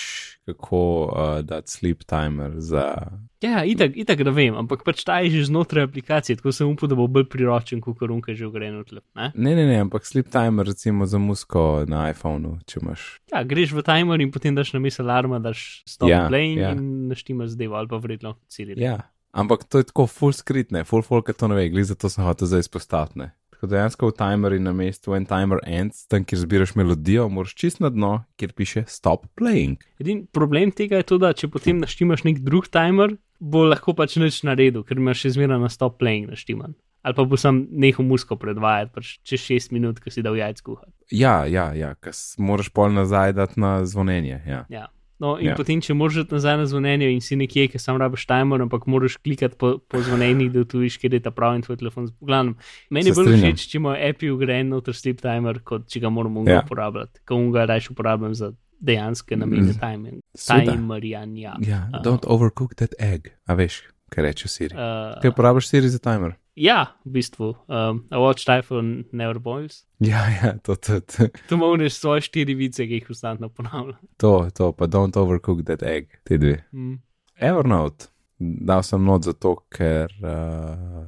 [0.47, 2.95] kako uh, dati sleep timer za.
[3.41, 6.89] Ja, itak, itak da vem, ampak pač ta je že znotraj aplikacije, tako sem upal,
[6.91, 9.03] da bo bolj priročen, kot korunka že ugrajeno tlep.
[9.15, 9.31] Ne?
[9.35, 13.05] Ne, ne, ne, ampak sleep timer recimo za musko na iPhonu, če imaš.
[13.31, 16.71] Ja, greš v timer in potem daš na misel alarma, daš stop Ja, playing ja.
[16.71, 16.75] ja.
[16.75, 18.75] in naštimaš zadevo ali pa vredno cilj.
[18.81, 18.99] Ja,
[19.31, 22.47] ampak to je tako full skritne, full folk to ne ve, glede zato sem hotel
[22.47, 23.31] zdaj izpostaviti.
[23.59, 27.81] Tako dejansko v timerju na mestu when timer ends, tam kjer zbiraš melodijo, moraš čist
[27.83, 29.81] na dno, kjer piše stop playing.
[29.99, 34.15] Edin problem tega je to, da če potem naštimaš nek drug timer, bo lahko pač
[34.15, 36.77] nič naredil, ker imaš še zmeraj na stop playing naštiman.
[37.03, 40.63] Ali pa bo sam nehal musko predvajati, pač čez 6 minut, ko si dal jajc
[40.63, 40.95] kuhati.
[41.11, 44.39] Ja, ja, ja, ker moraš pol nazaj dati na zvonjenje.
[44.47, 44.63] Ja.
[44.71, 44.87] Ja.
[45.19, 45.51] No, in Ja.
[45.51, 45.55] ja.
[45.59, 49.17] potem, če moraš nazaj na zvonjenje in si nekje, ki sam rabiš timer, ampak moraš
[49.19, 52.05] klikati po, po zvonjenjih, da utujiš, kje je ta pravi in tvoj telefon.
[52.21, 52.55] V glavnem,
[52.89, 56.43] meni je bolj všeč, če ima API ugrajen noter sleep timer, kot če ga moramo
[56.47, 56.53] Ja.
[56.53, 56.63] ja.
[56.65, 60.21] uporabljati, ko ga raje uporabljam za dejanske namene timing.
[60.35, 60.71] Seveda.
[60.71, 61.57] Timerjanja.
[61.67, 61.99] ja, A.
[62.01, 63.27] don't overcook that egg.
[63.45, 64.75] A veš, kaj reče Siri.
[64.75, 66.35] Uh, Kaj uporabljaš Siri za timer?
[66.59, 67.55] ja, v bistvu.
[67.71, 69.85] Um, a watch typhoon never boils.
[69.99, 73.99] Ja, ja, to, to, to, Tu imaš svoje štiri vice, ki jih konstantno ponavljam.
[74.17, 76.63] to, to, pa don't overcook that egg, te dve.
[76.71, 76.99] Mm.
[77.39, 81.07] Evernote, dal sem not zato, ker uh,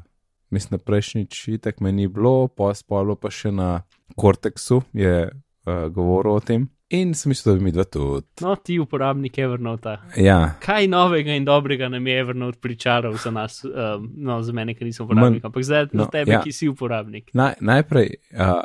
[0.50, 3.82] mislim, da prejšnjič itek me ni bilo, pa spolo pa še na
[4.16, 8.28] Cortexu je uh, govoril o tem in sem mislil, da bi mi dva tudi.
[8.42, 9.98] No, ti uporabnik Evernota.
[10.18, 14.76] Ja, Kaj novega in dobrega nam je Evernote pričaral za nas, um, no, za mene,
[14.76, 16.44] ki nisem uporabnik, ampak zdaj no, za tebe, ja.
[16.44, 17.32] ki si uporabnik.
[17.34, 18.16] Naj, najprej.
[18.36, 18.62] Uh,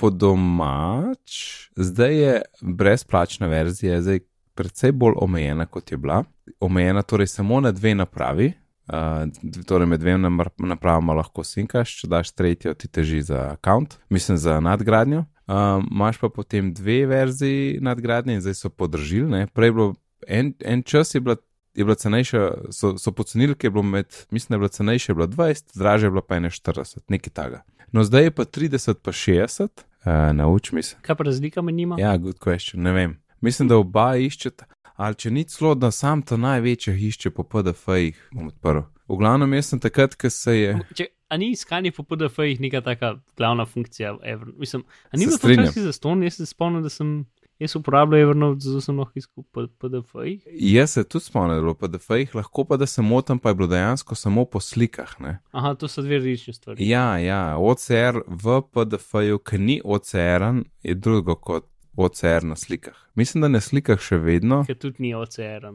[0.00, 1.32] Po domač,
[1.76, 4.22] zdaj je brezplačna verzija, zdaj
[4.56, 6.22] precej bolj omejena, kot je bila.
[6.60, 8.52] Omejena torej samo na dve napravi,
[8.88, 14.38] uh, torej med dvema napravama lahko sinkaš, če daš tretjo, ti teži za račun, mislim
[14.38, 15.24] za nadgradnjo.
[15.50, 19.26] Um, Imáš pa potem dve verziji nadgradnje in zdaj so podržili.
[19.30, 19.46] Ne?
[19.46, 19.94] Prej je bilo
[20.26, 21.36] en, en čas, je bila,
[21.74, 25.10] je bila cenejša, so, so pocenili, ker je bilo med, mislim, da je bila cenejša,
[25.10, 27.62] je bila 20, dražja je bila pa 41, nekaj taga.
[27.92, 29.68] No, zdaj je pa 30, pa 60,
[30.04, 30.96] uh, nauč mi se.
[31.02, 31.96] Kaj pa razlika med njima?
[31.98, 33.18] Ja, good question, ne vem.
[33.40, 38.28] Mislim, da oba iščeta, ali če ni celo, da sam to največje išče po PDF-jih,
[38.34, 38.86] bom odprl.
[39.08, 40.74] V glavnem, jaz sem takrat, ko se je.
[40.94, 44.16] Če, a ni iskanje po PDF-jih neka taka glavna funkcija?
[44.24, 44.48] Ever?
[44.56, 47.24] Mislim, a ni bilo to včasih za ston, jaz se spomnim, da sem
[47.58, 50.42] jaz uporabljal Evernote, zato sem lahko iskal po PDF-jih.
[50.52, 53.48] Jaz se tudi spomnim, da je bilo po PDF-jih, lahko pa da se motim, pa
[53.48, 55.20] je bilo dejansko samo po slikah.
[55.20, 55.38] Ne?
[55.52, 56.88] Aha, to so dve različne stvari.
[56.88, 61.66] Ja, ja, OCR v PDF-ju, ki ni OCR-an, je drugo kot
[61.96, 62.96] OCR na slikah.
[63.14, 64.64] Mislim, da na slikah še vedno.
[64.66, 65.66] Ker tudi ni OCR.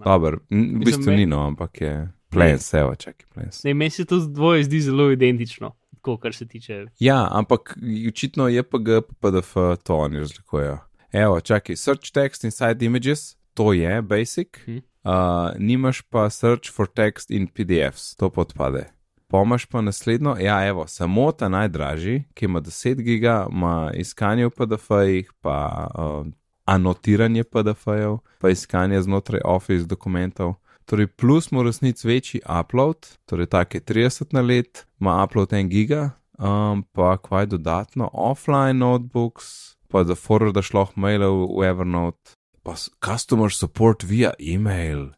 [0.49, 3.63] n- v bistvu ni no, ampak je plens, evo, čakaj, plens.
[3.63, 6.85] Ne, meni se to dvoje zdi zelo identično, tako kar se tiče.
[6.99, 7.77] Ja, ampak
[8.09, 10.77] očitno JPG pa PDF to oni razlikujejo.
[11.11, 14.77] Evo, čakaj, search text inside images, to je basic, Hm.
[14.77, 15.11] uh,
[15.57, 18.85] nimaš pa search for text in PDFs, to pa odpade.
[19.27, 24.49] Pomaš pa naslednjo, ja, evo, samo ta najdražji, ki ima 10 giga, ima iskanje v
[24.49, 26.27] PDF-jih, pa uh,
[26.65, 30.53] anotiranje PDF-jev, pa iskanje znotraj Office dokumentov.
[30.85, 36.09] Torej, plus mu resnic večji upload, torej take 30 na let, ima upload 1 giga,
[36.37, 43.53] um, pa kvaj dodatno offline notebooks, pa da forwardaš lahko mailov v Evernote, pa customer
[43.53, 45.09] support via email.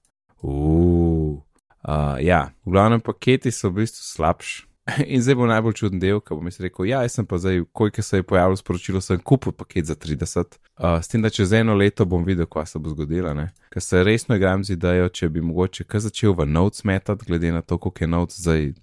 [0.42, 1.44] Uuu.
[1.88, 4.68] Uh, ja, v glavnem paketi so v bistvu slabši.
[5.14, 7.64] In zdaj bo najbolj čuden del, ko bom jaz rekel: Ja, jaz sem pa zdaj,
[7.76, 10.58] koliko se je pojavilo sporočilo, sem kupil paket za 30.
[10.78, 13.34] Uh, s tem, da čez eno leto bom videl, kaj se bo zgodilo.
[13.34, 13.50] ne.
[13.74, 17.52] Ker se resno igram z idejo, če bi mogoče kar začel v notes metati, glede
[17.52, 18.74] na to, koliko je notes zdaj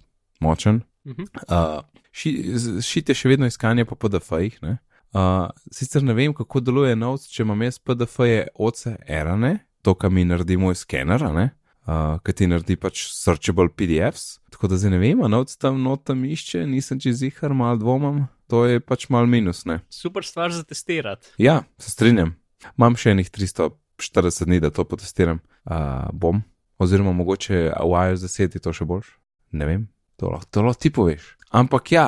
[0.40, 0.83] močen.
[1.07, 1.29] Mhm.
[1.49, 1.83] Uh,
[2.14, 4.62] Šit je še vedno iskanje po PDF-jih.
[4.62, 4.79] ne.
[5.14, 10.25] Uh, sicer ne vem, kako deluje notes, če imam jaz PDF-je OCR-ane, to, kar mi
[10.25, 11.51] naredi moj skener, ne.
[11.85, 14.38] Uh, ki ti naredi pač searchable PDFs.
[14.55, 18.23] Tako da zdaj ne vem, noč tam notam išče, nisem čez jihar, mal dvomam.
[18.49, 19.83] To je pač mal minus, ne.
[19.92, 21.35] Super stvar za testirati.
[21.37, 22.33] Ja, se strinjam.
[22.79, 25.42] Imam še enih 340 dni, da to potestiram.
[25.68, 26.40] Uh, bom,
[26.81, 29.12] oziroma mogoče v iOS 10 je to še boljš.
[29.53, 31.35] Ne vem, to lahko, ti poveš.
[31.55, 32.07] Ampak ja,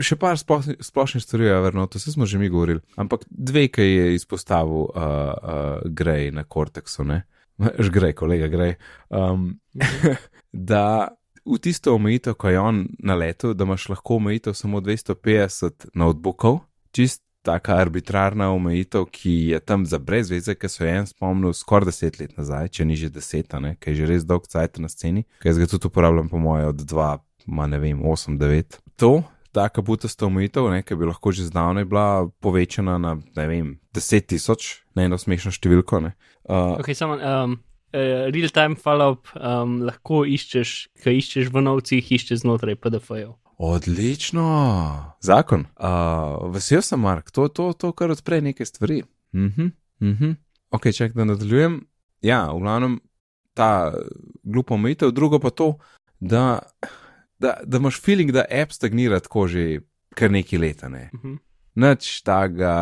[0.00, 2.80] še par splošni- splošnih stvari, verno, to se smo že mi govorili.
[2.96, 7.24] Ampak dve, ki je izpostavil uh, uh, Grej na Cortexu, ne.
[7.86, 8.76] Žgrej, kolega Grej.
[9.08, 9.60] Um,
[10.52, 11.08] da
[11.48, 16.60] v tisto omejitev, ko je on na letu, da imaš lahko omejitev samo 250 notebookov,
[16.92, 21.54] čist taka arbitrarna omejitev, ki je tam za brez veze, ker so jo en spomnil
[21.56, 24.48] skoraj deset let nazaj, če ni že deset, a ne, ker je že res dolg
[24.50, 27.08] cajt na sceni, ker jaz ga tudi uporabljam po moje od 2,
[27.46, 28.80] ma ne vem, 8, 9.
[29.00, 29.12] To,
[29.52, 34.28] taka butasta omejitev, ne, ki bi lahko že zdavnaj bila povečana na, ne vem, 10
[34.34, 36.14] tisoč, na eno smešno številko, ne.
[36.48, 37.58] Uh, Ok, samo um,
[37.92, 43.34] uh, real-time follow-up um, lahko iščeš, kaj iščeš v novcih, iščeš znotraj PDF-jev.
[43.58, 44.46] Odlično,
[45.24, 45.66] zakon.
[45.74, 49.02] Uh, vesel sem, Mark, to, to, to kar odpre neke stvari.
[49.34, 49.72] Mhm,
[50.04, 50.36] mhm.
[50.70, 51.80] Ok, čak da nadaljujem.
[52.22, 52.98] Ja, v glavnem
[53.58, 53.90] ta
[54.46, 55.72] glupa omejitev, drugo pa to,
[56.20, 56.60] da,
[57.38, 59.80] da, da imaš feeling, da app stagnira tako že
[60.14, 60.88] kar nekaj leta.
[60.88, 61.10] Ne?
[61.14, 61.36] Mhm.
[61.78, 62.72] Nič tega,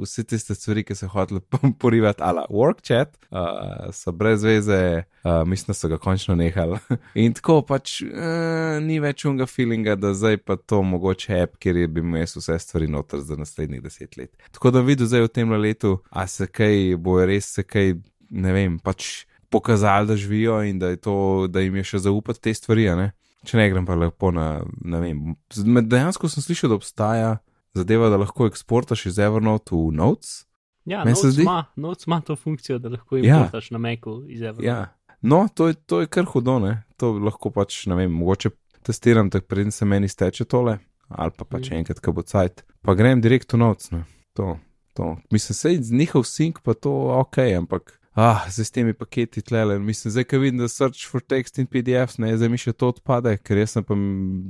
[0.00, 1.42] vse tiste stvari, ki so hoteli
[1.82, 6.78] porivati, ala workchat, uh, so brez veze, uh, mislim, da so ga končno nehali.
[7.26, 11.82] In tako pač uh, ni več unga feelinga, da zdaj pa to mogoče app, kjer
[11.82, 14.32] je bi imel jaz vse stvari noter za naslednjih deset let.
[14.56, 17.98] Tako da vidim zdaj v tem letu, a se kaj, bo res se kaj,
[18.32, 22.56] ne vem, pač pokazali, da živijo in da, to, da jim je še zaupati te
[22.56, 23.12] stvari, ne.
[23.44, 25.36] Če ne grem pa lepo na, ne vem,
[25.84, 27.36] dejansko sem slišal, da obstaja
[27.74, 30.44] zadeva, da lahko eksportaš iz Evernote v Notes.
[30.84, 33.36] Ja, Meni se Notes zdi- ima, Notes ima to funkcijo, da lahko Ja.
[33.36, 34.66] importaš na Macu iz Evernote.
[34.66, 34.94] Ja.
[35.22, 36.82] No, to je, to je kar hudo, ne.
[36.96, 38.50] To lahko pač, ne vem, mogoče
[38.82, 41.76] testiram, tako preden se meni steče tole, ali pa pač Mhm.
[41.78, 42.64] enkrat, ko bo cajt.
[42.82, 44.04] Pa grem direkt v Notes, ne.
[44.34, 44.58] To,
[44.94, 45.16] to.
[45.30, 48.00] Mislim, sej njihov sync pa to ok, ampak.
[48.18, 51.68] Ah, zdaj s temi paketi tlele, mislim, zdaj, ko vidim, da search for text in
[51.70, 53.94] PDFs, ne, zdaj mi še to odpade, ker jaz sem pa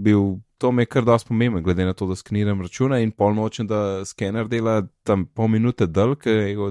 [0.07, 3.37] bil, to mi je kar dosti pomembno, glede na to, da skeniram račune in pol
[3.37, 6.71] nočem, da skener dela tam pol minute dol, ker ga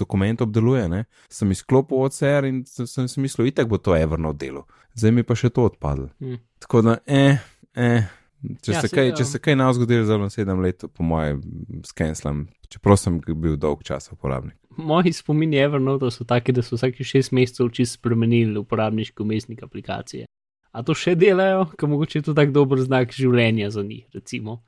[0.00, 1.02] dokument obdeluje, ne.
[1.28, 4.64] Sem izklopil OCR in sem, sem si mislil, itak bo to Evernote delo.
[4.96, 6.08] Zdaj mi pa še to odpadlo.
[6.24, 6.40] Hm.
[6.64, 7.44] Tako da, eh,
[7.76, 8.08] eh.
[8.38, 11.02] Če, Ja, ja, se saj, kaj, če se kaj ne zgodi za sedem let, po
[11.02, 11.40] mojem,
[11.86, 14.54] skenslam, čeprav sem bil dolg čas uporabnik.
[14.78, 20.28] Moji spomini Evernote so taki, da so vsake šest mesecev čisto spremenili uporabniški umestnik aplikacije.
[20.70, 24.60] A to še delajo, ker mogoče je to tak dober znak življenja za njih, recimo.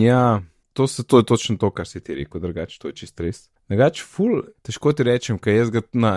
[0.00, 0.40] Ja,
[0.72, 3.42] to, se, to je točno to, kar si ti rekel, drugače to je čist res.
[3.68, 6.14] Drugače, ful, težko ti rečem, ker jaz ga na,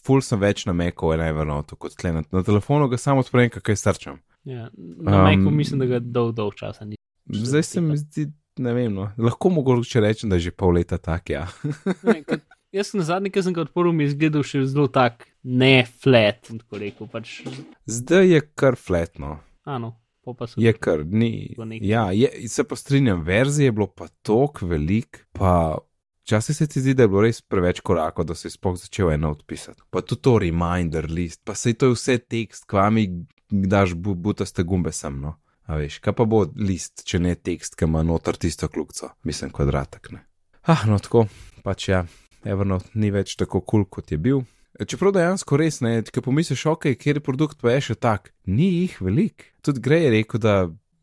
[0.00, 2.14] ful sem več na Meku in Evernote kot tle.
[2.14, 4.22] Na, na telefonu ga samo odprem, kaj srčam.
[4.44, 6.96] Ja, na Um, Macu mislim, da ga dolg, dolg časa ni.
[7.26, 8.26] Zdaj se mi zdi,
[8.56, 9.10] ne vem, no.
[9.18, 11.46] lahko mogoče rečem, da je že pol leta tak, ja.
[12.02, 14.88] Ne, kot- Jaz sem na zadnji, ki sem ga odprl, mi je izgledal še zelo
[14.88, 17.06] tak, ne flat, tako rekel.
[17.06, 17.44] Pač,
[17.86, 19.38] Zdaj je kar fletno.
[19.64, 19.92] ano,
[20.26, 20.46] pa.
[20.56, 21.54] Je kar, ni.
[21.80, 25.78] Ja, je, se pa strinjam, verzije je bilo pa tok velik, pa
[26.24, 29.30] včasih se ti zdi, da je bilo res preveč korakov, da si sploh začel eno
[29.30, 29.80] odpisati.
[29.88, 33.06] Pa tudi to reminder list, pa se to je vse tekst, kvami
[33.50, 35.36] daš bu, butaste gumbe sem, no.
[35.64, 39.52] A veš, kaj pa bo list, če ne tekst, ki ima noter tisto kljubico, mislim
[39.54, 40.24] kvadratek, ne.
[40.68, 41.26] Ah, no tako,
[41.64, 42.04] pač ja,
[42.44, 44.44] Evernote ni več tako kul, cool, kot je bil.
[44.74, 48.66] Čeprav dejansko res ne, ki pomisliš, ok, kjer je produkt pa je še tak, ni
[48.82, 49.52] jih velik.
[49.64, 50.54] Tudi Grej je rekel, da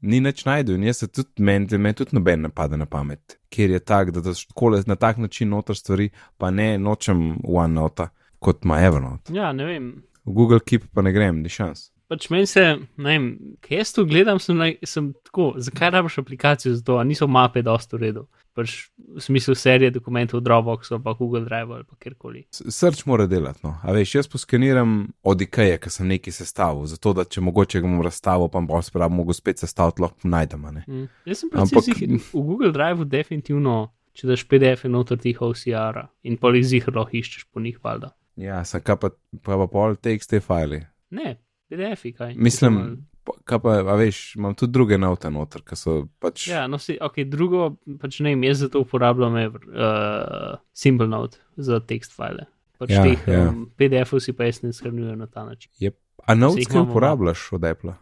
[0.01, 3.37] ni nič najdu in jaz se tudi, meni men tudi noben ne pade na pamet,
[3.53, 8.09] kjer je tak, da daš takole na tak način noter stvari, pa ne nočem OneNote,
[8.39, 9.33] kot ima Evernote.
[9.33, 9.91] Ja, ne vem.
[10.25, 11.90] V Google Keep pa ne grem, ni šans.
[12.11, 12.61] Pač meni se,
[12.99, 13.25] ne vem,
[13.63, 17.23] kaj jaz to gledam, sem, like, sem tako, zakaj rabiš aplikacijo za to, a niso
[17.31, 18.23] mape dosto v redu.
[18.51, 22.41] Pač v smislu serije dokumentov v Dropboxu ali pa Google Drive ali pa kjerkoli.
[22.51, 23.77] Srč mora delati, no.
[23.79, 27.87] A veš, jaz poskeniram od IKEA, ker sem nekaj sestavil, zato da če mogoče ga
[27.87, 30.65] bom razstavil, pa bom sprav mogel spet sestaviti, lahko najdem.
[30.81, 31.05] Mm.
[31.31, 32.25] Jaz sem predvsem Ampak...
[32.33, 33.77] v Google Driveu definitivno,
[34.19, 38.11] če daš PDF-e noter tih OCR-a in pa jih zihar lahko iščeš po njih, valjda.
[38.35, 40.81] Ja, sem kaj pa, pa, pa pol TXT fajli.
[41.15, 41.37] Ne,
[41.71, 42.35] PDF-i kaj.
[42.37, 42.77] Mislim,
[43.23, 46.47] pa- kaj pa, a veš, imam tudi druge note noter, ki so pač.
[46.47, 49.53] Ja, no, si, ok, drugo, pač ne vem, jaz zato uporabljam uh,
[50.73, 52.45] Simple Note za tekst file.
[52.77, 53.43] Pač Ja, ja, teh ja.
[53.47, 55.71] um, PDF-ov si pa jaz ne shranjujem na ta način.
[55.79, 55.95] Yep.
[56.23, 57.93] A notes, ki uporabljaš od Apple?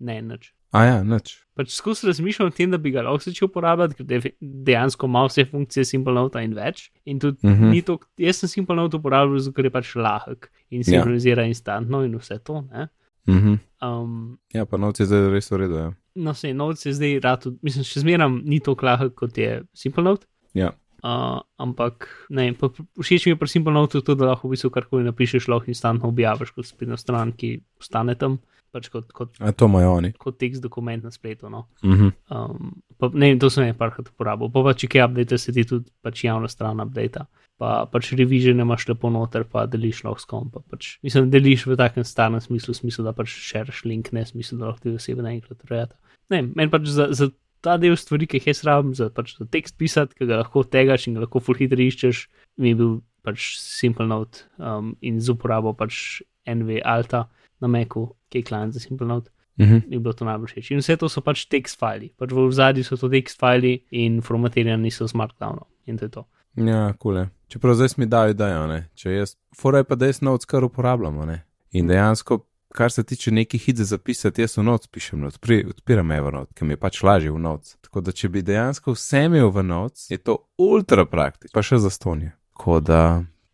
[0.00, 0.52] Ne, nič.
[0.72, 1.36] A ja, nič.
[1.54, 5.44] Pač skozi razmišljam o tem, da bi ga lahko začel uporabljati, ker dejansko ima vse
[5.46, 6.88] funkcije Simple Note in več.
[7.04, 7.54] In tudi Mhm.
[7.54, 7.70] -huh.
[7.70, 10.84] ni to, jaz sem Simple Note uporabljal, ker je pač lahek in Ja.
[10.84, 12.60] sinhronizira instantno in vse to.
[12.72, 12.88] Ne?
[13.28, 13.58] Mhm.
[13.82, 15.90] Um, Ja, pa notes je zdaj res v redu, ja.
[16.14, 20.02] no, se Note je zdaj rad, mislim, še zmeram ni tako lahek kot je Simple
[20.02, 20.26] Note.
[20.54, 20.72] Ja.
[21.04, 24.70] Uh, ampak ne, pa všeč mi je pri Simple Note to, da lahko v bistvu
[24.72, 28.38] karkoli napišeš, lahko instantno objaviš kot spletno stran, ki ostane tam,
[28.72, 30.12] pač kot, kot, A to imajo oni.
[30.16, 31.50] kot tekst dokument na spletu.
[31.52, 31.66] No.
[31.84, 32.08] Mhm.
[32.30, 34.48] Um, pa, ne, to sem je parkrat uporabil.
[34.48, 37.26] Pa, pa če kaj update, se ti tudi pač javna stran update.
[37.60, 40.50] Pa pač revision imaš lepo noter, pa deliš lahko s kom.
[40.50, 44.58] Pa pač, mislim, deliš v takem starem smislu, smislu, da pač šeriš link, ne smislu,
[44.58, 45.94] da lahko ti osebe naenkrat urejata.
[46.34, 47.30] Ne, meni pač za, za
[47.62, 50.64] ta del stvari, ki jih jaz rabim, za, pač, za tekst pisati, ki ga lahko
[50.66, 52.26] tegaš in ga lahko full hitro iščeš,
[52.58, 57.28] mi je bil pač Simple Note um, in z uporabo pač NV Alta
[57.62, 59.86] na Macu, ki je klient za Simple Note Mhm.
[59.88, 60.70] je bilo to najbolj všeč.
[60.74, 64.18] In vse to so pač tekst fili, pač v zadnji so to tekst fili in
[64.20, 65.66] formatirani so z markdownom.
[65.86, 66.26] In to je to.
[66.56, 67.28] Ja, kule.
[67.48, 70.64] Čeprav zdaj mi dajo, da je, če jaz, fora je pa, da jaz notes kar
[70.64, 71.42] uporabljamo, ne.
[71.74, 72.40] In dejansko,
[72.74, 76.54] kar se tiče nekih hit za zapisati, jaz v notes pišem, ne odpri, odpiram Evernote,
[76.54, 77.76] ker mi je pač lažje v notes.
[77.82, 81.78] Tako da, če bi dejansko vse imel v notes, je to ultra praktično, pa še
[81.82, 82.32] za stonje.
[82.54, 83.04] Tako da,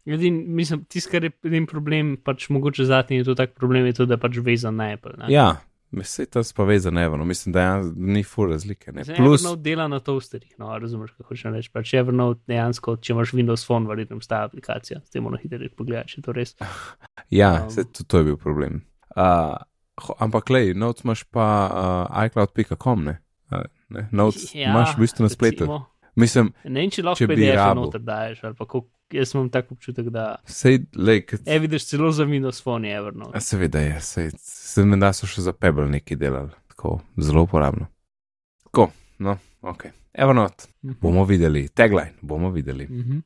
[0.08, 3.98] Edin, mislim, tisto, kar je edin problem, pač mogoče zadnji je to tak problem, je
[4.00, 5.12] to, da pač vezan na Apple.
[5.18, 5.28] Ne?
[5.32, 5.60] ja,
[5.92, 9.04] vse to pa vezano na Evernote, mislim, da ja, ni fur razlike, ne.
[9.04, 11.70] Zdaj, Plus, Evernote dela na toasterjih, no, razumeš, kako hočem reči.
[11.72, 16.12] Pač Evernote dejansko, če imaš Windows Phone, verjetno obstaja aplikacija, s tem moraš hitro pogledati,
[16.14, 16.54] če je to res.
[17.40, 18.82] ja, Um, se, to, to je bil problem.
[19.16, 19.56] Uh,
[20.18, 21.46] ampak, lej, notes imaš pa
[22.10, 23.18] uh, iCloud.com, ne.
[23.50, 24.08] Uh, ne?
[24.12, 25.64] Notes ja, imaš v bistvu na spletu.
[25.66, 25.86] recimo.
[26.16, 27.82] Mislim, Ne vem, če lahko če bi PDF rabil.
[27.82, 28.80] noter daješ, ali kako,
[29.12, 30.36] jaz imam tak občutek, da.
[30.44, 30.78] sej,
[31.22, 33.36] kad, E, vidiš, celo za Windows Phone je Evernote.
[33.36, 37.42] A seveda je, sej, se mi da so še za Pebble nekaj delali, tako zelo
[37.42, 37.86] uporabno.
[38.64, 39.84] Tako, no, ok.
[40.14, 40.94] Evernote, Mhm.
[41.00, 42.84] bomo videli, tagline, bomo videli.
[42.84, 43.18] Mhm.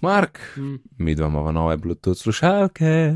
[0.00, 0.78] Mark, Mm.
[0.98, 3.14] mi dva imamo nove Bluetooth slušalke.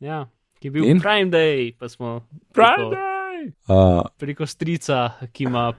[0.00, 1.00] Ja, ki je bil In?
[1.00, 2.94] Prime Day, pa smo preko,
[3.66, 5.76] Uh, preko strica, ki ima uh,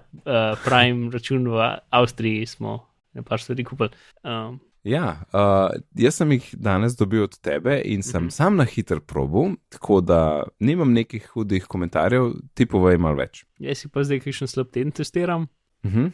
[0.66, 2.80] Prime račun v Avstriji, smo
[3.14, 3.90] nekaj stvari kupili.
[4.24, 8.30] Um, ja, uh, jaz sem jih danes dobil od tebe in sem Mhm.
[8.30, 13.46] sam na hiter probu, tako da nimam nekih hudih komentarjev, ti povej malo več.
[13.60, 15.48] jaz si pa zdaj kakšen slab teden testiram.
[15.84, 16.12] Uh -huh.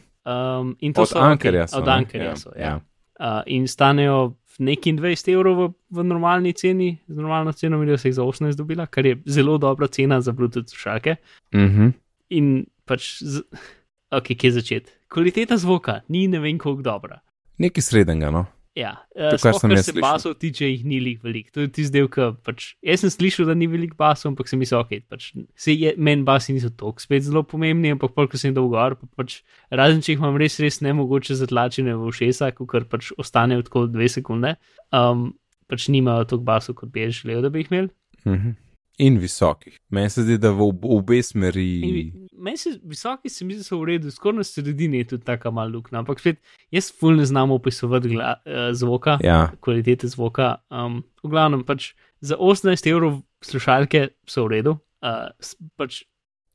[0.60, 1.78] Um, in to Od so Ankerja okej, so.
[1.78, 1.88] Od?
[1.88, 2.80] Ankerja so, ja.
[3.20, 8.08] Uh, in stanejo nekaj 20 evrov v, v normalni ceni, z normalno ceno, mi se
[8.08, 11.16] jih za 18 dobila, kar je zelo dobra cena za Bluetooth slušalke.
[11.54, 11.92] Uh -huh.
[12.30, 13.42] In pač, z,
[14.18, 14.90] ok, kje začeti.
[15.08, 17.20] Kvaliteta zvoka ni ne vem koliko dobra.
[17.58, 18.46] Nekaj srednjega, no.
[18.78, 20.04] Ja, uh, To, kar sploh, kar jaz se slišal.
[20.04, 21.48] basov tiče, jih ni veliko velik.
[21.54, 22.68] To je tisti del, ki pač.
[22.86, 26.22] Jaz sem slišal, da ni veliko basov, ampak sem mislil, ok, pač, se je, meni
[26.28, 29.40] basi niso tako spet zelo pomembni, ampak pol, ko sem dolgo gor, pa pač,
[29.74, 33.88] razen če jih imam res, res ne mogoče zatlačene v ušesa, ker pač ostanejo tako
[33.90, 34.54] dve sekunde,
[34.94, 35.32] um,
[35.66, 37.92] pač nimajo toliko basov, kot bi želel, da bi jih imel.
[38.28, 38.56] Mhm.
[38.98, 39.78] In visokih.
[39.94, 41.68] Meni se zdi, da v ob- obe smeri.
[41.86, 45.08] In Meni se visoki se mi zdi, da so v redu, skoraj na sredini je
[45.12, 46.38] tudi tako malo luknja, ampak spet
[46.74, 49.18] jaz ful ne znam opisovati gla, uh, zvoka.
[49.24, 50.56] Ja, kvalitete zvoka.
[50.70, 54.76] Um, v glavnem, pač za 18 evrov slušalke so v redu.
[55.02, 55.30] Uh,
[55.78, 56.04] pač,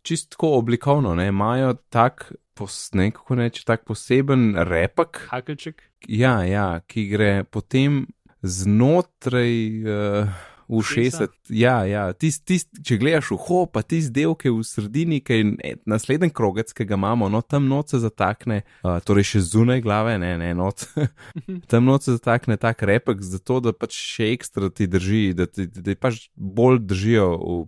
[0.03, 5.83] čist tako oblikovno, ne, imajo tak, pos, ne, kako reči, tak poseben repek, hakelček.
[6.07, 8.05] ja, ja, ki gre potem
[8.43, 9.53] znotraj
[9.87, 10.41] uh,
[10.79, 11.27] ušesa.
[11.53, 15.39] Ja, ja, tist, tist, če gledaš uho, pa tisti del, ki je v sredini, ki
[15.39, 19.83] je naslednji krogec, ki ga imamo, no tam noč se zatakne, uh, torej še zunaj
[19.85, 20.87] glave, ne, ne, noč.
[21.71, 25.69] tam noč se zatakne tak repek, zato da pač še ekstra ti drži, da ti,
[25.69, 27.61] da ti pač bolj držijo v,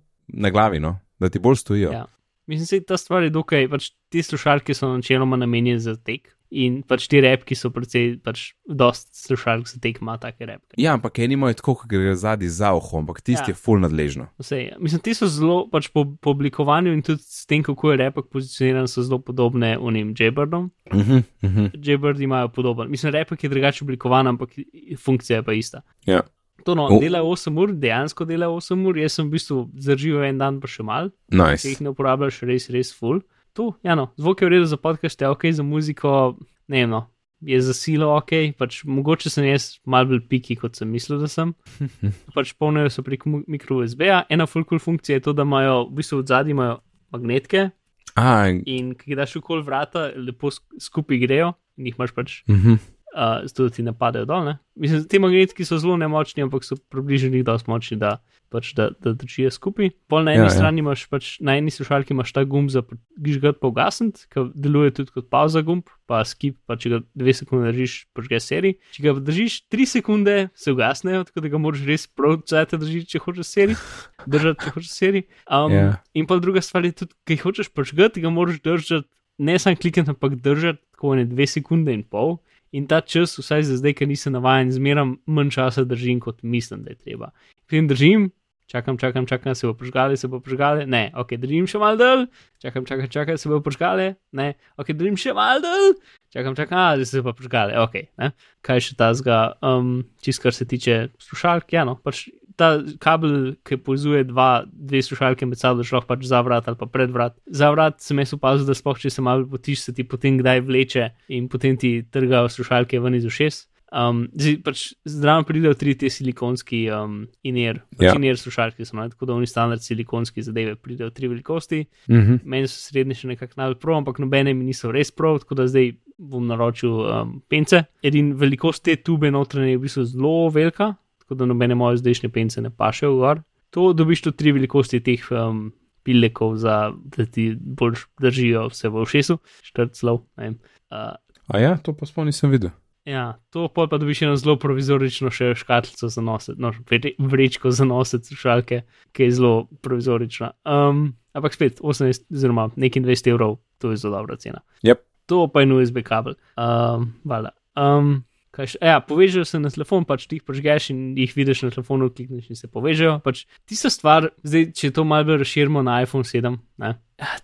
[0.46, 1.94] na glavi, no, da ti bolj stojijo.
[1.96, 2.06] Ja.
[2.48, 6.35] Mislim, da ta stvar je dokaj, pač te slušalke so načeloma namenjene za tek.
[6.54, 10.78] In pač ti repki so precej, pač dost slušalk za tek ima take repke.
[10.78, 13.50] Ja, ampak eni imajo tako, ki gre zadnji za uho, ampak tisti Ja.
[13.50, 13.56] ja.
[13.56, 14.28] je full nadležno.
[14.40, 17.98] Vse, mislim, te so zelo, pač po, po oblikovanju in tudi s tem, kako je
[18.04, 20.70] repek pozicioniran, so zelo podobne unim Jaybardom.
[20.94, 21.72] Uh -huh, uh -huh.
[21.74, 22.90] Jaybird imajo podoben.
[22.90, 24.50] Mislim, repek je drugače oblikovan, ampak
[24.98, 25.82] funkcija je pa ista.
[26.06, 26.22] Ja.
[26.66, 30.38] To no, dela 8 ur, dejansko dela 8 ur, jaz sem v bistvu zdržal en
[30.38, 31.70] dan pa še mal, če Nice.
[31.70, 33.22] jih ne uporabljaš res, res full.
[33.56, 36.36] Tu, ja, no, zvok je v redu za podcast, je ok, za muziko,
[36.68, 37.06] ne vem, no,
[37.40, 41.30] je za silo ok, pač mogoče sem jaz mal bolj piki, kot sem mislil, da
[41.32, 41.54] sem.
[42.36, 44.26] pač polnijo se prek mikro USB-ja.
[44.30, 46.78] Ena full cool funkcija je to, da imajo v bistvu od zadaj imajo
[47.16, 47.70] magnetke
[48.16, 52.38] A, in ki jih daš okoli vrata, lepo sk- skupaj grejo in jih imaš pač
[52.48, 52.78] uh -huh.
[53.16, 54.46] uh, zato ti ne padejo dol.
[54.46, 54.58] Ne?
[54.76, 58.18] Mislim, te magnetki so zelo nemočni, ampak so približno njih dosti močni, da,
[58.54, 59.92] pač, da, da držijo skupaj.
[60.12, 60.58] Pol na eni Ja, ja, ja.
[60.58, 62.84] strani imaš, pač, na eni slušalki imaš ta gumb za
[63.22, 67.36] gižgat pa ugasniti, ki deluje tudi kot pauza gumb, pa skip, pa če ga dve
[67.38, 68.76] sekunde držiš, požge seri.
[68.96, 73.10] Če ga držiš tri sekunde, se ugasnejo, tako da ga moraš res prav cajt držati,
[73.16, 73.78] če hočeš seri.
[74.36, 75.26] Držati, če hočeš seri.
[75.46, 75.98] Um, Ja.
[76.16, 80.10] In pa druga stvar je tudi, ki hočeš požgati, ga moraš držati, ne samo klikati,
[80.14, 82.38] ampak držati tako ne dve sekunde in pol.
[82.76, 86.84] In ta čas, vsaj za zdaj, ker nisem navaden, zmeram manj časa držim, kot mislim,
[86.84, 87.30] da je treba.
[87.66, 88.30] Potem držim,
[88.68, 92.26] čakam, čakam, čakam, se bo požgale, se bo požgale, ne, ok, držim še mal dol,
[92.62, 95.94] čakam, čakam, čakam, se bo požgale, ne, ok, držim še mal dol,
[96.34, 98.32] čakam, čakam, a, zdaj se bo požgale, ok, ne.
[98.66, 103.56] Kaj še ta zga, um, čist kar se tiče slušalk, ja, no, pač ta kabel,
[103.68, 107.36] ki povezuje dva, dve slušalke med sabo, šlo pač za vrat ali pa pred vrat.
[107.46, 110.64] Za vrat sem jaz opazil, da sploh če se malo potiš, se ti potem kdaj
[110.66, 113.66] vleče in potem ti trgajo slušalke ven iz ušes.
[113.96, 118.16] Um, zdaj pač zdravo pridejo tri te silikonski um, iner, pač Ja.
[118.18, 121.86] iner slušalke, so no, tako da oni standard silikonski zadeve pridejo tri velikosti.
[122.10, 122.40] Uh -huh.
[122.44, 125.68] Meni so srednje še nekako najbolj pro, ampak nobene mi niso res pro, tako da
[125.68, 127.84] zdaj bom naročil um, pence.
[128.04, 132.30] Edin velikost te tube notranje je v bistvu zelo velika, tako da nobene moje zdajšnje
[132.30, 133.42] pence ne pašejo gor.
[133.70, 135.72] To dobiš tudi tri velikosti teh um,
[136.04, 140.22] pilekov, za, da ti bolj držijo vse v ušesu, štrt slov.
[140.38, 140.50] ne.
[140.92, 141.16] Uh,
[141.48, 142.70] A ja, to pa sploh nisem videl.
[143.06, 147.70] Ja, to pol pa dobiš eno zelo provizorično še škatlico za nositi, no, vre- vrečko
[147.72, 148.82] za nositi slušalke,
[149.14, 150.56] ki je zelo provizorična.
[150.66, 154.64] Um, ampak spet 18, oziroma nekaj 20 evrov, to je zelo dobra cena.
[154.82, 155.04] Yep.
[155.30, 156.34] To pa je USB kabel.
[156.58, 157.54] Um, valjda.
[157.78, 158.24] um,
[158.56, 158.74] kaj?
[158.82, 162.50] Ja, povežejo se na telefon, pač ti jih požgeš in jih vidiš na telefonu, klikneš
[162.50, 163.20] in se povežejo.
[163.26, 166.96] Pač tista stvar, zdaj, če to malo bolj razširimo na iPhone 7, ne,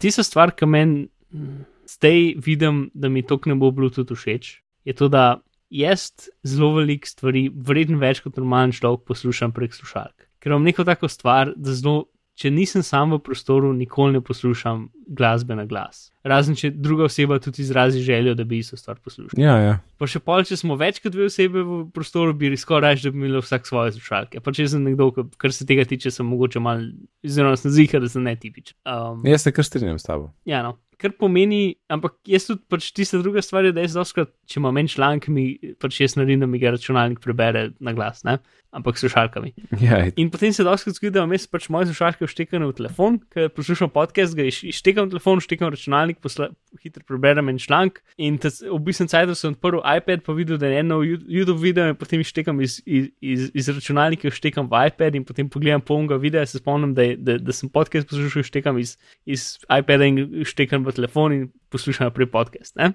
[0.01, 1.63] tista stvar, ki meni mm,
[1.97, 4.55] zdaj vidim, da mi to ne bo Bluetooth všeč,
[4.89, 10.27] je to, da jaz zelo velik stvari, vreden več kot normalen človek, poslušam prek slušalk.
[10.41, 12.09] Ker imam neko tako stvar, da zelo,
[12.41, 16.09] če nisem sam v prostoru, nikoli ne poslušam glasbe na glas.
[16.27, 19.39] Razen če druga oseba tudi izrazi željo, da bi isto stvar poslušal.
[19.41, 19.73] Ja, ja.
[20.01, 23.13] Pa še pol, če smo več kot dve osebe v prostoru, bi skoraj reči, da
[23.13, 24.41] bi imeli vsak svoje slušalke.
[24.43, 26.87] Pa če sem nekdo, kar se tega tiče, sem mogoče mal,
[27.25, 28.79] oziroma sem zihar, da sem netipičen.
[28.85, 30.31] Um, Jaz se kar strinjam s tabo.
[30.49, 30.79] Ja, no.
[31.01, 34.77] Kar pomeni, ampak jaz tudi pač tista druga stvar je, da jaz doskrat, če imam
[34.77, 35.45] en članek, mi
[35.81, 38.37] pač jaz naredim, da mi ga računalnik prebere na glas, ne?
[38.71, 39.49] ampak s slušalkami.
[39.83, 43.49] Ja, In potem se doskrat zgodi, da vmes pač moje slušalke vštekam v telefon, ker
[43.51, 46.47] poslušam podcast, ga iš- ištekam v telefon, štekam računalnik, posla,
[46.79, 50.79] hitro preberem en članek in v bistvu cajt sem odprl iPad, pa videl, da je
[50.85, 55.27] eno YouTube video in potem štekam iz, iz, iz, iz računalnika, štekam v iPad in
[55.27, 58.95] potem pogledam polnega videa, se spomnim, da, je, da, da sem podcast poslušal, štekam iz,
[59.27, 62.75] iz iPada in štekam v telefon in poslušam naprej podcast.
[62.75, 62.93] Ne?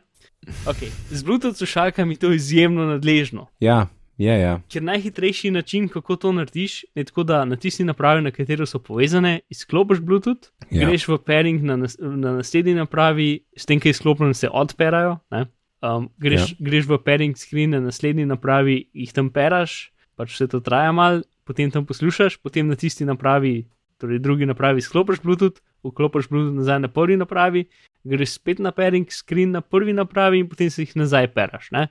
[0.67, 0.91] Okay.
[1.11, 3.47] Z Bluetooth slušalkami to je izjemno nadležno.
[3.61, 3.87] ja
[4.19, 4.61] Ja, ja.
[4.73, 8.79] Ker najhitrejši način, kako to narediš, je tako, da na tisti napravi, na katero so
[8.79, 10.89] povezane, izklopiš Bluetooth, Ja.
[10.89, 15.19] greš v pairing na, nas, na naslednji napravi, s tem, ki je izklopljen, se odperajo.
[15.31, 15.47] ne.
[15.83, 16.57] Um, greš, ja.
[16.59, 21.21] greš v pairing screen na naslednji napravi, jih tam peraš, pač vse to traja mal,
[21.45, 23.67] potem tam poslušaš, potem na tisti napravi,
[24.01, 27.65] torej drugi napravi, sklopiš Bluetooth, vklopiš Bluetooth nazaj na prvi napravi,
[28.05, 31.89] greš spet na pairing screen na prvi napravi in potem se jih nazaj peraš, ne?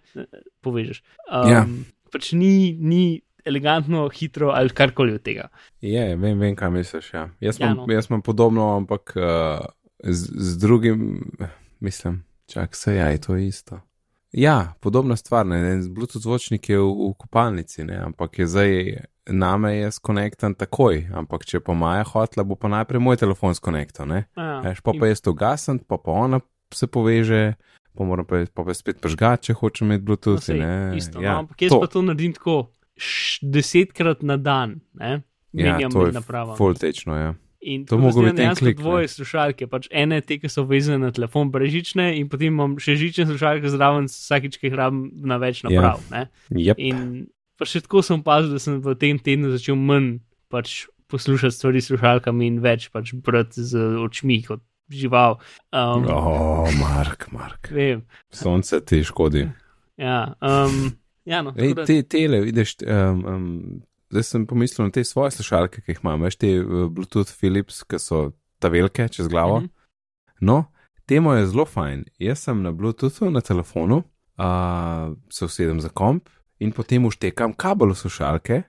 [0.62, 1.04] povežeš.
[1.32, 1.66] Um, Ja.
[2.14, 5.50] Pač ni, ni elegantno, hitro ali karkoli od tega.
[5.82, 7.14] Je, vem, vem, kaj misliš.
[7.14, 7.30] Ja.
[7.44, 7.86] Jaz, Ja, no.
[7.92, 9.66] jaz imam podobno, ampak uh,
[10.04, 11.26] z, z drugim,
[11.80, 13.82] mislim, čak se ja, je to isto.
[14.36, 18.74] Ja, podobna stvar, ne, Bluetooth zvočnik je v, v kopalnici, ne, ampak je zdaj
[19.32, 24.10] name je skonektan takoj, ampak če pa Maja hotla, bo pa najprej moj telefon skonektal,
[24.12, 24.26] ne.
[24.36, 26.42] Ja, Veš, pa pa jaz to gasem, pa pa ona
[26.76, 27.56] se poveže,
[27.96, 30.44] pa moram pa, pa, pa spet požgati, če hočem imeti no, Bluetooth.
[30.44, 30.76] sej, ne.
[31.00, 31.80] isto, ja, no, ampak jaz to.
[31.80, 32.58] pa to naredim tako
[33.56, 35.22] desetkrat na dan, ne?
[35.56, 36.60] ja, menjam to med je napravami.
[36.60, 37.34] voltečno, ja.
[37.66, 38.84] In To mogo zdaj biti en dejansko klik, ne.
[38.84, 42.94] Dvoje slušalke, pač ene te, ki so vezane na telefon, brežične, in potem imam še
[43.02, 45.70] žične slušalke zraven, vsakič, ki jih rabim na več Ja.
[45.72, 46.04] naprav.
[46.14, 46.28] Ja.
[46.54, 46.78] Yep.
[46.78, 47.00] In
[47.58, 50.20] pa še tako sem opazil, da sem v tem tednu začel manj
[50.54, 54.62] pač poslušati stvari s slušalkami in več pač brati z očmi kot
[54.94, 55.40] žival.
[55.74, 57.72] Um, O, oh, Mark, Mark.
[57.74, 58.06] Vem.
[58.30, 59.48] Sonce ti škodi.
[59.98, 60.94] Ja, um,
[61.26, 65.32] ja no, Ej, da- te, tele, vidiš, um, um, zdaj sem pomislil na te svoje
[65.32, 69.60] slušalke, ki jih imam, veš, te uh, Bluetooth Philips, ki so ta velike čez glavo.
[69.62, 69.72] Mhm.
[70.46, 70.66] No,
[71.06, 72.06] temo je zelo fajn.
[72.20, 74.04] Jaz sem na Bluetoothu na telefonu,
[74.38, 76.30] uh, se usedem za komp
[76.60, 78.62] in potem uštekam kabel v slušalke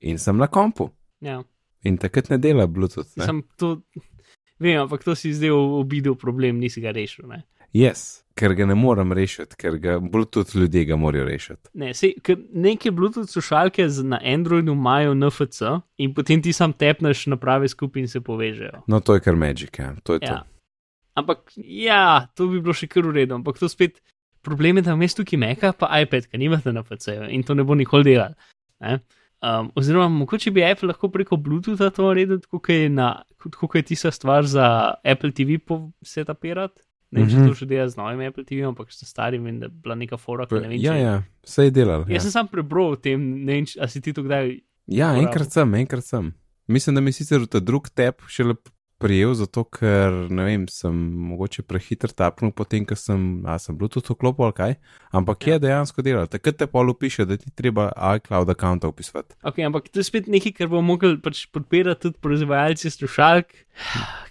[0.00, 0.90] in sem na kompu.
[1.20, 1.42] ja.
[1.82, 3.08] In takrat ne dela Bluetooth.
[3.16, 3.24] Ne?
[3.24, 3.80] Sem to,
[4.60, 7.24] vem, ampak to si zdaj obidel problem, nisi ga rešil.
[7.24, 7.38] Ne,
[7.72, 11.70] Yes, ker ga ne morem rešiti, ker ga Bluetooth ljudje ga morajo rešiti.
[11.74, 12.14] ne sej,
[12.52, 15.62] neke Bluetooth slušalke na Androidu imajo NFC
[15.98, 18.82] in potem ti sam tepneš naprave skupaj in se povežejo.
[18.86, 19.94] No, to je kar Magic, ja.
[20.02, 20.32] to je to.
[20.32, 20.44] Ja.
[21.14, 24.00] Ampak ja, to bi bilo še kar v redu, ampak to spet
[24.42, 27.64] problem je, da vmes tukaj meka, pa iPad, ki nimate na PC-ju in to ne
[27.66, 28.34] bo nikoli delal.
[28.80, 29.00] Ne?
[29.40, 33.22] Um, oziroma, mogoče bi Apple lahko preko Bluetootha to naredil, kot je, na-
[33.74, 35.60] je tista stvar za Apple TV
[36.02, 36.82] setapirati.
[37.12, 37.48] Ne vem, če Mhm.
[37.48, 40.16] to že dela z novim Apple TV, ampak s starim in da je bila neka
[40.16, 41.00] fora, ki ne vem, Ja, če.
[41.00, 42.04] ja, vse je delal.
[42.06, 42.14] Ja.
[42.14, 44.60] Jaz sem sam prebral o tem, ne vem, če- a si ti to kdaj.
[44.86, 45.26] Ja, Uporabil.
[45.26, 46.34] enkrat sem, enkrat sem.
[46.68, 48.54] Mislim, da mi sicer ta drug tep šele
[49.00, 50.96] prijel, zato ker, ne vem, sem
[51.30, 54.76] mogoče prehiter tapnil potem, ko sem, a sem Bluetooth vklopil ali kaj,
[55.16, 55.56] ampak ja.
[55.56, 56.28] je dejansko delal.
[56.30, 57.88] Takrat te polu piše, da ti treba
[58.18, 59.38] iCloud account upisati.
[59.40, 63.56] Okay, ampak to je spet nekaj, kar bo mogel pač podpirati tudi proizvajalci slušalk.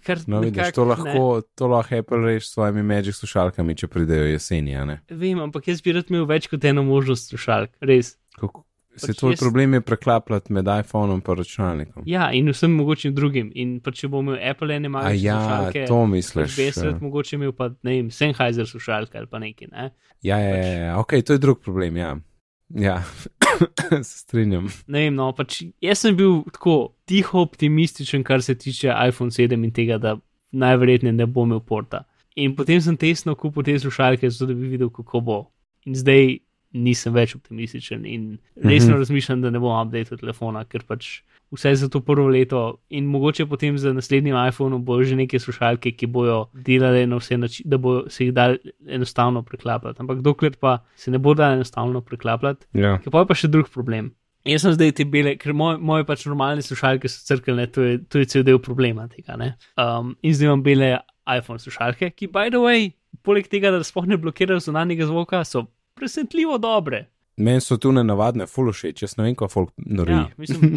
[0.06, 0.90] Kar No, vidiš, nekako to ne.
[0.90, 5.00] lahko, to lahko Apple reši s svojimi Magic slušalkami, če pridejo jeseni, ne?
[5.10, 8.14] Vem, ampak jaz bi rad imel več kot eno možnost slušalk, res.
[8.40, 8.64] Kako,
[9.00, 12.04] se Pač tvoj jaz- problem je preklapljati med iPhonom in računalnikom.
[12.06, 13.52] Ja, in vsem mogočim drugim.
[13.56, 16.56] In pa če bo imel Apple ene A malo ja, slušalke, to pač misliš.
[16.56, 16.98] bi jaz ja.
[17.02, 19.92] mogoče imel pa, ne vem, Sennheiser slušalke ali pa nekaj, ne.
[20.22, 22.18] Ja, ja, ja, ja, ok, to je drug problem, ja.
[22.70, 23.04] Ja,
[23.90, 24.68] se strinjam.
[24.88, 29.58] Ne vem, no, pač jaz sem bil tako tiho optimističen, kar se tiče iPhone 7
[29.58, 30.18] in tega, da
[30.52, 32.04] najverjetneje ne bo imel porta.
[32.36, 35.40] In potem sem tesno kupil te slušalke, zato da bi videl, kako bo.
[35.90, 36.38] In zdaj
[36.74, 38.76] nisem več optimističen in resno Mhm.
[38.86, 39.00] mm -hmm.
[39.00, 43.46] razmišljam, da ne bom updated telefona, ker pač vse za to prvo leto in mogoče
[43.46, 47.78] potem za naslednjim iPhonom bojo že neke slušalke, ki bojo delale na vse načine, da
[47.78, 48.58] bo se jih dal
[48.88, 49.98] enostavno preklapljati.
[50.00, 52.98] Ampak dokler pa se ne bo dal enostavno preklapljati, Ja.
[52.98, 54.12] Ker pa je pa še drug problem.
[54.46, 57.98] Jaz sem zdaj te bele, ker moj, moje pač normalne slušalke so crkvene, to je,
[58.10, 59.36] to je cel del problema tega.
[59.38, 59.56] ne.
[59.78, 61.00] Um, in zdaj imam bele
[61.38, 62.92] iPhone slušalke, ki, by the way,
[63.24, 65.66] poleg tega, da sploh ne blokirajo zunanjega zvoka, so
[66.00, 67.06] presenetljivo dobre.
[67.40, 70.18] Meni so tu nenavadne, full všeč, jaz ne vem, kako folk nori.
[70.18, 70.76] Ja, mislim,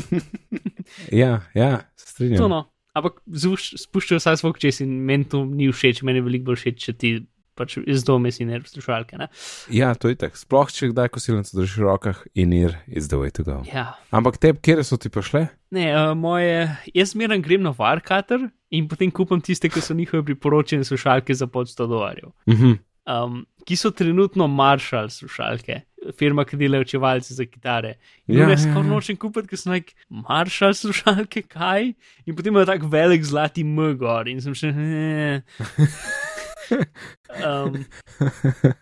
[1.22, 2.50] ja, ja se to strinjam.
[2.50, 2.64] no.
[2.92, 6.82] Ampak spuščajo vsaj zvok čez in meni to ni všeč, meni je veliko bolj všeč,
[6.84, 7.12] če ti
[7.58, 9.18] pač iz doma si ne slušalke.
[9.20, 9.28] Ne?
[9.72, 10.40] Ja, to je tako.
[10.40, 13.60] Sploh če kdaj kosilnico držiš v rokah in ir is the way to go.
[13.68, 13.92] Ja.
[14.14, 15.46] Ampak te, kje so ti prišle?
[15.74, 20.24] Ne, uh, moje, jaz zmeraj grem na Warcater in potem kupam tiste, ki so njihove
[20.30, 22.32] priporočene slušalke za pod 100 dolarjev.
[22.50, 22.80] Mhm.
[23.06, 25.80] Um, ki so trenutno Marshall slušalke,
[26.18, 27.96] firma, ki dela očevalce za kitare.
[28.26, 28.90] In Ja, ja, jaz ja, skoraj ja.
[28.94, 31.92] nočem kupiti, ker so nek Marshall slušalke, kaj?
[32.26, 34.74] In potem imajo tak velik zlati M gor in sem še.
[34.74, 35.40] "Eh."
[36.72, 37.84] Um,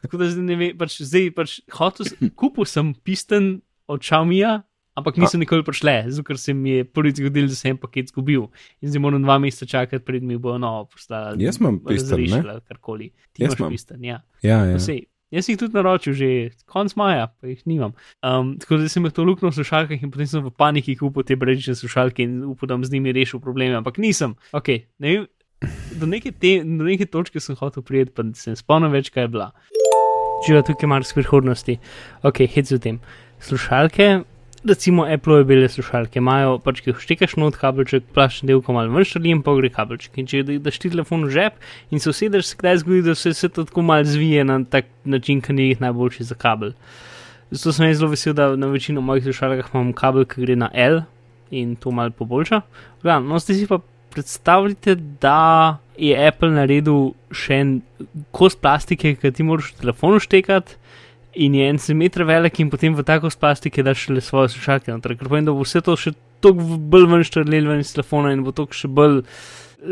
[0.02, 2.06] tako da zdaj ne vem, pač zdaj pač hotel,
[2.38, 3.60] kupil sem pisten
[3.90, 4.60] od Xiaomija.
[4.98, 8.10] Ampak niso nikoli prišle, zato ker se mi je prvič zgodilo, da sem en paket
[8.10, 8.48] izgubil
[8.82, 11.36] in zdaj moram dva meseca čakati, pred mi bo novo postala.
[11.38, 12.58] Jaz imam pisten, ne?
[12.68, 13.12] Karkoli.
[13.32, 13.70] Ti Jaz imam.
[13.70, 14.18] pisten, ja.
[14.42, 14.74] Ja, ja.
[14.74, 16.28] No, sej, Jaz jih tudi naročil že
[16.66, 17.94] konc maja, pa jih nimam.
[18.18, 21.22] Um, tako da sem jih to luknil v slušalkah in potem sem v paniki kupil
[21.22, 24.34] te brežične slušalke in upal, da bom z njimi rešil probleme, ampak nisem.
[24.50, 25.28] Okay, ne vem,
[26.00, 29.28] do, neke te, do neke točke sem hotel prijeti, pa se ne spomnim več, kaj
[29.28, 29.52] je bila.
[30.48, 31.78] Živa tukaj mar z prihodnosti.
[32.26, 32.98] Ok, hit z tem.
[33.38, 34.24] Slušalke,
[34.64, 39.32] recimo Apple bele slušalke, imajo pač, ki štekaš not kabelček, plašen del, ko malo štrli
[39.32, 40.18] in pogre kabelček.
[40.20, 43.32] In če daš ti telefon v žep in se usedeš, se kdaj zgodi, da se
[43.32, 46.74] vse to tako malo zvije na tak način, ki ni najboljši za kabel.
[47.50, 51.02] Zato sem zelo vesel, da na večino mojih slušalkah imam kabel, ki gre na L
[51.50, 52.60] in to malo poboljša.
[53.02, 53.80] Gledam, no, zdaj si pa
[54.10, 57.72] predstavljate, da je Apple naredil še en
[58.34, 60.78] kos plastike, ki ti moraš v telefonu štekati.
[61.40, 64.92] In je en centimeter velik, in potem v tako plastike daš le svoje slušalke.
[64.92, 66.12] Ker povem, da bo vse to še
[66.44, 69.22] toliko bolj ven štrlel ven iz telefona in bo to še bolj,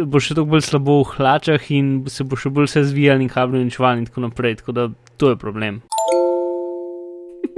[0.05, 3.33] bo še toliko bolj slabo v hlačah in se bo še bolj vse zvijal in
[3.33, 4.61] kabel in čval in tako naprej.
[4.61, 5.81] Tako da to je problem.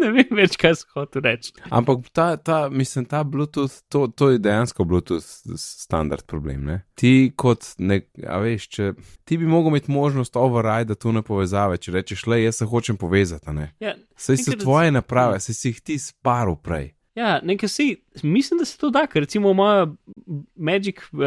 [0.01, 1.53] Ne vem več, kaj se hoče reči.
[1.70, 5.26] Ampak ta, ta, mislim, ta Bluetooth, to, to je dejansko Bluetooth
[5.61, 6.64] standard problem.
[6.68, 6.78] Ne?
[6.98, 8.92] Ti kot nek, a veš, če
[9.28, 12.98] ti bi mogel imeti možnost override tu na povezave, če rečeš, le jaz se hočem
[13.01, 13.70] povezati, ne.
[13.82, 16.90] Ja, so nekaj tvoje naprave, saj si jih ti sparil prej.
[17.15, 19.87] Ja, nekaj si, mislim, da se to da, ker recimo moja
[20.57, 21.21] Magic uh,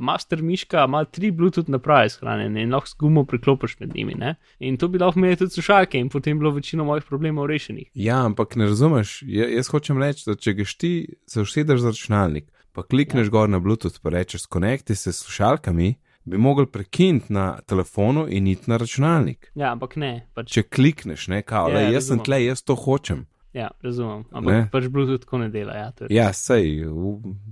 [0.00, 4.14] Master miška ima tri Bluetooth naprave shranjene in lahko z gumo priklopiš med njimi.
[4.14, 4.34] Ne?
[4.58, 7.90] In to bi lahko imeli tudi slušalke in potem bilo večino mojih problemov rešenih.
[7.94, 10.92] Ja, ampak ne razumeš, ja, jaz hočem reči, da če greš ti,
[11.28, 13.36] se usedeš za računalnik, pa klikneš ja.
[13.36, 18.46] gor na Bluetooth, pa rečeš, konekti se s slušalkami, bi mogel prekiniti na telefonu in
[18.46, 19.52] iti na računalnik.
[19.54, 22.24] Ja, ampak ne, pač, Če klikneš, ne, kao, Ja, ja, jaz sem razumem.
[22.24, 23.26] tle, jaz to hočem.
[23.56, 24.24] Ja, razumem.
[24.30, 24.60] Ampak Ne.
[24.60, 24.68] ne.
[24.72, 25.72] pač Bluetooth tako ne dela.
[25.74, 25.88] Ja.
[26.12, 26.84] Ja, sej,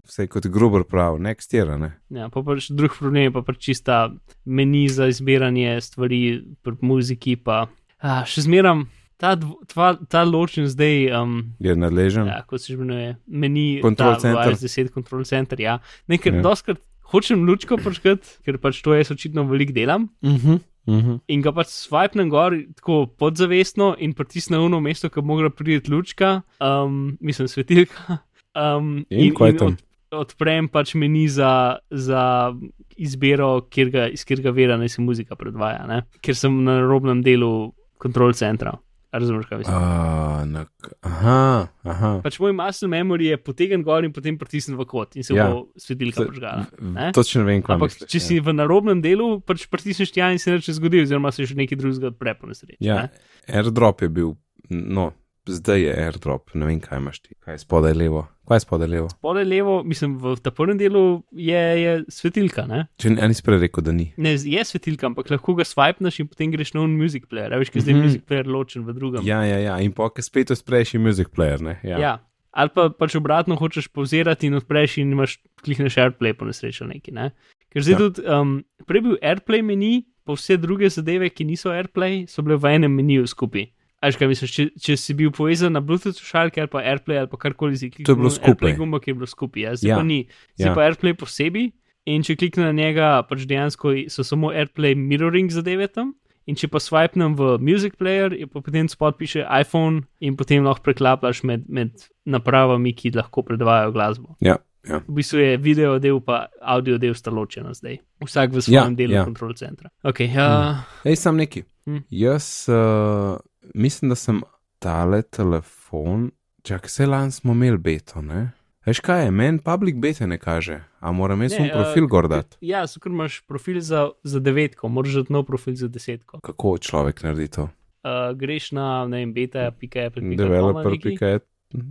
[0.04, 1.94] sej kot grober prav, next year, ne.
[2.12, 4.12] ja, pa pač drug problem je pa pač čista
[4.44, 6.20] meni za izbiranje stvari
[6.62, 7.36] pri muziki.
[7.40, 7.64] Pa,
[8.04, 8.84] a, še zmeram
[9.16, 9.32] ta,
[9.70, 11.08] tva, ta ločen zdaj.
[11.16, 12.26] Um, Je nadležen.
[12.28, 14.52] Ja, kot se že imenuje, meni Control center.
[14.60, 15.60] 10 control center.
[15.60, 15.78] Ja.
[16.08, 16.36] Nekaj, Ja.
[16.36, 16.42] ja.
[16.42, 16.78] doskrat
[17.14, 20.08] hočem lučko počkati, ker pač to jaz očitno veliko delam.
[20.20, 21.20] Uh -huh, uh -huh.
[21.26, 26.42] In ga pač swipnem gor, tako podzavestno in pritisnem uno mesto, ki mora priti lučka,
[26.60, 28.18] um, mislim, svetilka.
[28.54, 29.66] Um, In kaj tam?
[29.66, 29.82] Od,
[30.12, 32.54] odprem pač meni za, za
[32.96, 36.02] izbiro, kjer ga, iz katerega vera naj se muzika predvaja, ne?
[36.22, 38.76] ker sem na robnem delu kontrol centra.
[39.14, 39.76] Razumeš, kaj mislim?
[39.76, 40.64] Uh, na,
[41.06, 42.08] aha, aha.
[42.24, 45.46] Pač moj muscle memory je potegnjen gor in potem pritisnjen v kot in se Ja.
[45.48, 46.66] bo svetilka požgala.
[46.82, 47.12] ne?
[47.14, 48.24] Točno vem, kaj Ampak misliš, če ja.
[48.26, 51.54] si v narobnem delu, pač pritisneš tja in se nič ne zgodi, oziroma se še
[51.54, 52.80] nekaj drugega odpre po nesreči.
[52.82, 53.10] Ja, ne?
[53.46, 54.34] airdrop je bil,
[54.70, 55.12] no,
[55.46, 57.38] zdaj je airdrop, ne vem, kaj imaš ti.
[57.38, 58.26] Kaj je spodaj levo?
[58.44, 59.08] Kaj je spodaj levo?
[59.08, 62.66] Spodaj levo, mislim, v ta prvem delu je, je svetilka.
[62.68, 62.82] Ne?
[63.00, 64.10] Če ni prej rekel, da ni.
[64.16, 67.54] ne, je svetilka, ampak lahko ga swipneš in potem greš na un music player.
[67.54, 68.00] A Veš, kaj zdaj Mhm.
[68.00, 69.24] je music player ločen v drugem.
[69.24, 69.78] Ja, ja, ja.
[69.80, 71.78] in pa, ki spet odpreš je music player, ne?
[71.82, 71.98] Ja.
[71.98, 72.14] ja.
[72.52, 77.14] Ali pa pač obratno hočeš povzirati in odpreš in imaš klikneš AirPlay po nesreči nekaj.
[77.14, 77.30] Ne?
[77.72, 77.98] Ker zdaj Ja.
[77.98, 82.42] tudi, um, prej je bil AirPlay meni, pa vse druge zadeve, ki niso AirPlay, so
[82.42, 83.66] bile v enem meniju skupaj.
[84.04, 87.30] Až kaj misliš, če, če si bil povezan na Bluetooth slušalke ali pa AirPlay ali
[87.32, 88.52] pa karkoli si kliknil, To je bilo skupaj.
[88.52, 89.94] AirPlay gumba, ki je bilo skupaj, ja, zdaj Ja.
[89.94, 89.98] ja.
[89.98, 90.20] pa ni.
[90.54, 90.68] Zdaj Ja.
[90.68, 90.74] ja.
[90.74, 91.70] pa AirPlay posebej
[92.04, 96.12] in če kliknem na njega, pač dejansko so samo AirPlay mirroring zadeve tam.
[96.44, 100.60] In če pa swipnem v Music Player, je pa potem spod piše iPhone in potem
[100.60, 101.96] lahko preklapaš med, med
[102.28, 104.36] napravami, ki lahko predvajajo glasbo.
[104.44, 105.00] Ja, ja.
[105.08, 107.96] V bistvu je video del pa audio del sta ločena zdaj.
[108.20, 109.24] Vsak v svojem Ja, delu ja.
[109.24, 109.88] kontrol centra.
[110.04, 111.64] Okay, uh, Ej, sam neki.
[111.88, 112.04] Hm.
[112.12, 113.40] Jaz uh,
[113.74, 114.42] mislim, da sem
[114.78, 116.30] tale telefon,
[116.62, 118.50] čak se lan smo imeli beto, ne?
[118.84, 122.28] Veš kaj je, meni public beta ne kaže, a moram jaz svoj profil eh, gor
[122.28, 122.56] dati.
[122.60, 126.40] Ja, so ker imaš profil za, za devetko, moraš dati nov profil za desetko.
[126.44, 127.68] Kako človek naredi to?
[128.04, 130.36] Uh, greš na, ne vem, beta.apple.com.
[130.36, 131.46] Developer.net.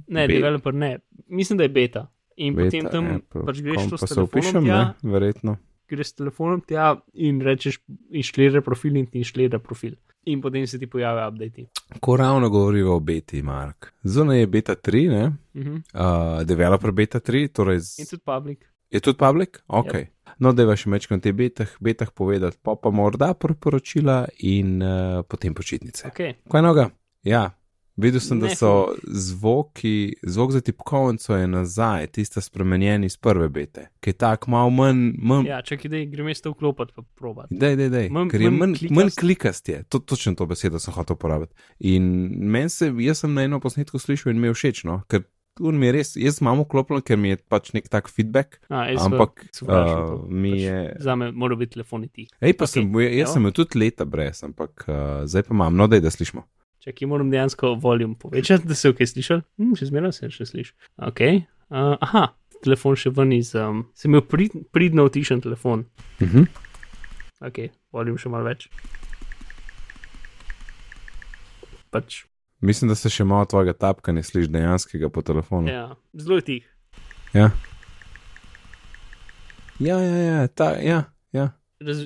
[0.08, 2.08] Ne, Be- developer ne, mislim, da je beta.
[2.38, 5.12] In beta, potem tam Apple pač greš to pa s se telefonom upišem, tja, ne,
[5.12, 5.58] verjetno.
[5.90, 9.98] greš s telefonom tja in rečeš inštaliraj profil in ti inštalira profil.
[10.26, 11.68] In potem se ti pojavijo updati.
[12.00, 13.94] Ko ravno govorijo o beti, Mark.
[14.04, 15.26] Zunaj je beta 3, ne?
[15.54, 15.82] Uh -huh.
[15.94, 18.00] Uh, developer beta 3, torej z...
[18.00, 18.60] In tudi public.
[18.90, 19.50] je tudi public?
[19.68, 19.94] Ok.
[19.94, 20.08] Yep.
[20.38, 24.82] No, da je še večkrat o teh betah, betah povedati, pa pa morda priporočila in
[24.82, 26.08] uh, potem počitnice.
[26.08, 26.34] Okay.
[26.50, 26.90] Kaj noga?
[27.24, 27.52] Ja,
[27.96, 28.72] videl sem, da so
[29.06, 34.70] zvoki, zvok za tipkovnico je nazaj, tista spremenjeni iz prve bete, ki je tako malo
[34.70, 35.46] manj, manj.
[35.46, 37.48] Ja, čakaj, da grem jaz to vklopiti, pa probat.
[37.50, 38.10] Dej, dej, dej.
[38.10, 38.96] Manj- Ker je manj klikast.
[38.96, 41.54] manj klikast je, to, točno to besedo sem hotel uporabiti.
[41.80, 42.04] In
[42.48, 45.02] meni se, jaz sem na eno posnetku slišal in mi je všeč, no?
[45.08, 45.24] ker
[45.60, 48.88] un mi je res, jaz imam vklopljeno, ker mi je pač nek tak feedback, A,
[48.98, 50.96] ampak uh, mi pač je.
[51.00, 52.26] Za me mora biti telefon ti.
[52.42, 53.34] Ej, pa Ok, sem, jaz evo.
[53.34, 56.42] sem imel tudi leta brez, ampak uh, zdaj pa imam, no daj, da slišimo.
[56.84, 60.50] Če ki moram dejansko volum povečati, da se kaj slišal, hm, še zmeraj se še
[60.50, 60.74] sliši.
[61.08, 61.22] Ok,
[61.72, 62.26] uh, aha,
[62.66, 63.54] telefon še ven iz.
[63.56, 65.86] Um, sem imel prid, pridno utišen telefon.
[66.20, 66.48] Uh -huh.
[67.48, 68.68] Ok, volum še malo več.
[71.94, 72.26] Pač,
[72.64, 75.68] Mislim, da se še malo tvojega tapka ne sliši dejanskega po telefonu.
[75.68, 76.70] ja, zelo je tih.
[77.34, 77.52] Ja,
[79.80, 81.50] ja, ja, ja, ta, ja, ja.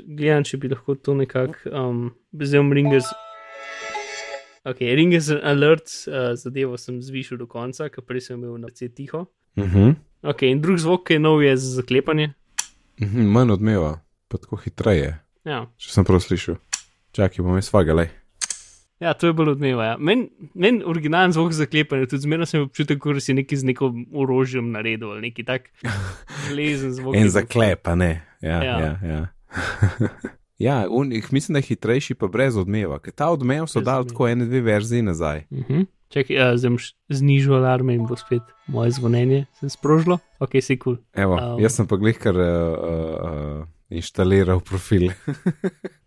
[0.08, 3.06] Gledam, če bi lahko to nekako um, vzel ringers.
[4.68, 8.90] Ok, ringers alert uh, zadevo sem zvišal do konca, ker prej sem imel na vse
[8.90, 9.26] tiho.
[9.56, 9.96] Uh -huh.
[10.24, 12.34] Ok, in drug zvok, ki je nov, je za zaklepanje.
[13.02, 13.28] Uh -huh.
[13.32, 16.56] Manj odmeva, pa tako hitreje, Ja, če sem prav slišal.
[17.12, 18.10] Čakaj, bom jaz vagalej.
[19.00, 19.84] ja to je bolj odmeva.
[19.86, 19.98] Ja.
[19.98, 23.64] Meni men originalen zvok za zaklepanje, tudi zmerno sem občutek, kot da si neki z
[23.64, 25.62] nekim orožjem naredil ali neki tak
[26.58, 27.16] lezen zvok.
[27.16, 28.22] En zaklep, a ne.
[28.42, 28.80] Ja, Ja.
[28.80, 29.00] ja.
[29.04, 29.28] ja.
[30.60, 33.00] ja un, mislim, da je hitrejši, pa brez odmeva.
[33.00, 35.44] Ker ta odmev so dali tako ene, dve verziji nazaj.
[35.50, 35.86] Uh -huh.
[36.10, 40.20] Čakaj, uh, zdaj bom š- znižal alarme in bo spet moje zvonjenje se sprožilo.
[40.40, 40.96] Ok, si kul.
[40.96, 41.24] Cool.
[41.24, 45.12] Evo, um, jaz sem pa glih kar uh, uh, uh, inštaliral profil.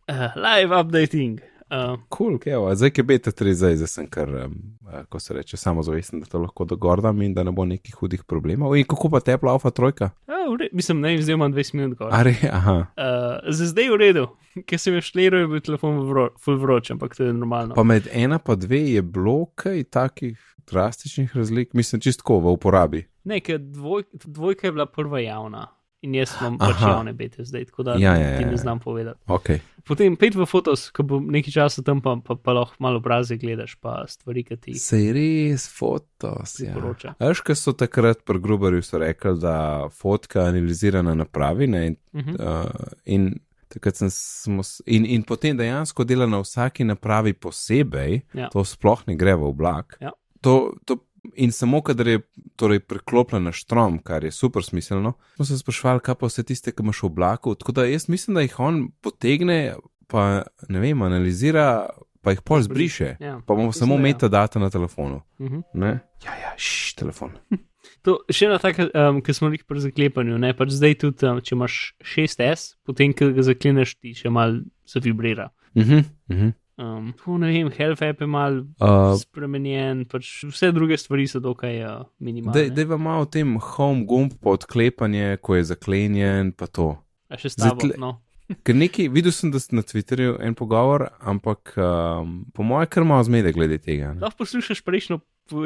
[0.09, 1.41] Uh, live updating.
[1.71, 4.55] Uh, Kul, cool, evo, zdaj ki je beta 3, zdaj, zdaj sem kar, um,
[4.89, 8.25] uh, ko se reče, samozavesten, da to lahko dogordam in da ne bo nekih hudih
[8.27, 8.75] problemov.
[8.75, 10.11] In kako pa tepla alfa trojka?
[10.27, 12.11] uh, mislim, ne, zdaj imam 20 minut gor.
[12.13, 12.75] Are, aha.
[12.99, 14.27] Uh, za zdaj je v redu,
[14.67, 17.79] ker sem jo šliral, je bil telefon vro, full vroč, ampak to je normalno.
[17.79, 20.39] Pa med ena pa dve je bilo kaj takih
[20.71, 23.07] drastičnih razlik, mislim, čistko v uporabi.
[23.31, 25.69] Ne, ker dvoj, dvojka je bila prva javna
[26.03, 26.91] in jaz imam pač Aha.
[26.91, 28.57] javne bete zdaj, tako da Ja, ja, ti ja, ne ja.
[28.57, 29.19] znam povedati.
[29.27, 29.59] Okay.
[29.85, 33.37] Potem pet v fotos, ko bo nekaj časa tam, pa, pa, pa lahko malo obraze
[33.37, 36.61] gledaš, pa stvari, ki ti jih Se je res fotos.
[36.61, 36.73] Ja.
[36.73, 37.15] priporoča.
[37.21, 42.21] Veš, kaj so takrat pri Gruberju so rekli, da fotka analizirana napravi ne, in, Uh
[42.21, 42.65] -huh.
[42.65, 42.71] uh,
[43.05, 43.39] in,
[43.69, 48.49] takrat sem, smo, in, in potem dejansko dela na vsaki napravi posebej, Ja.
[48.49, 49.97] to sploh ne gre v oblak.
[50.01, 50.11] Ja.
[50.41, 50.97] To, to,
[51.35, 52.21] in samo, kadar je
[52.57, 56.73] torej, priklopljen na štrom, kar je super smiselno, smo se sprašvali, kaj pa vse tiste,
[56.73, 57.55] ki imaš v oblaku.
[57.55, 59.77] Tako da jaz mislim, da jih on potegne,
[60.11, 61.89] pa ne vem, analizira,
[62.21, 63.17] pa jih pol zbriše.
[63.21, 63.41] Ja.
[63.47, 64.03] Pa bomo samo da ja.
[64.03, 65.23] metadata na telefonu.
[65.39, 65.63] Uh -huh.
[65.75, 65.99] Ne?
[66.25, 67.33] Ja, ja, šš, telefon.
[68.03, 70.39] To, še ena taka, um, ki smo jih pri zaklepanju.
[70.39, 74.63] Ne, pač zdaj tudi, um, če imaš 6S, potem, ko ga zakleneš, ti še mal
[74.89, 75.51] zavibrira.
[75.75, 76.53] Uh -huh, uh -huh.
[76.81, 81.77] Um, ne vem, Health app je mal Uh, spremenjen, pač vse druge stvari so dokaj
[81.85, 82.71] uh, minimalne.
[82.73, 86.95] Dej vam malo o tem home gumb, pa odklepanje, ko je zaklenjen, pa to.
[87.29, 88.13] A še s Zdaj tabo, tle- no.
[88.67, 93.05] Ker nekaj, videl sem, da ste na Twitterju en pogovor, ampak um, po mojem, kar
[93.07, 94.15] malo zmede glede tega.
[94.17, 94.25] ne.
[94.25, 95.21] Lahko poslušaš prejšnjo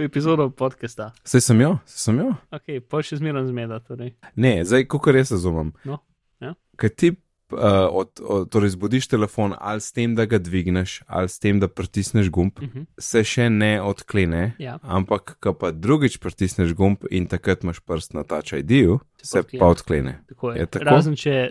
[0.05, 1.13] epizodo podcasta.
[1.25, 2.35] Saj sem jo, saj sem jo.
[2.53, 3.79] Ok, pa še zmeraj zmeda.
[3.85, 4.17] Torej.
[4.37, 5.71] Ne, zdaj, kako res razumem.
[5.89, 6.03] No,
[6.45, 6.53] ja.
[6.77, 7.15] Ker ti
[7.55, 11.61] uh, od, od, torej zbudiš telefon ali s tem, da ga dvigneš, ali s tem,
[11.61, 12.87] da pritisneš gumb, Uh -huh.
[12.99, 14.53] se še ne odklene.
[14.59, 14.79] Ja.
[14.83, 19.61] Ampak, ko pa drugič pritisneš gumb in takrat imaš prst na Touch ID-ju, se odklene.
[19.61, 20.21] pa odklene.
[20.29, 20.61] Tako je.
[20.61, 20.85] Je tako?
[20.85, 21.51] Razen če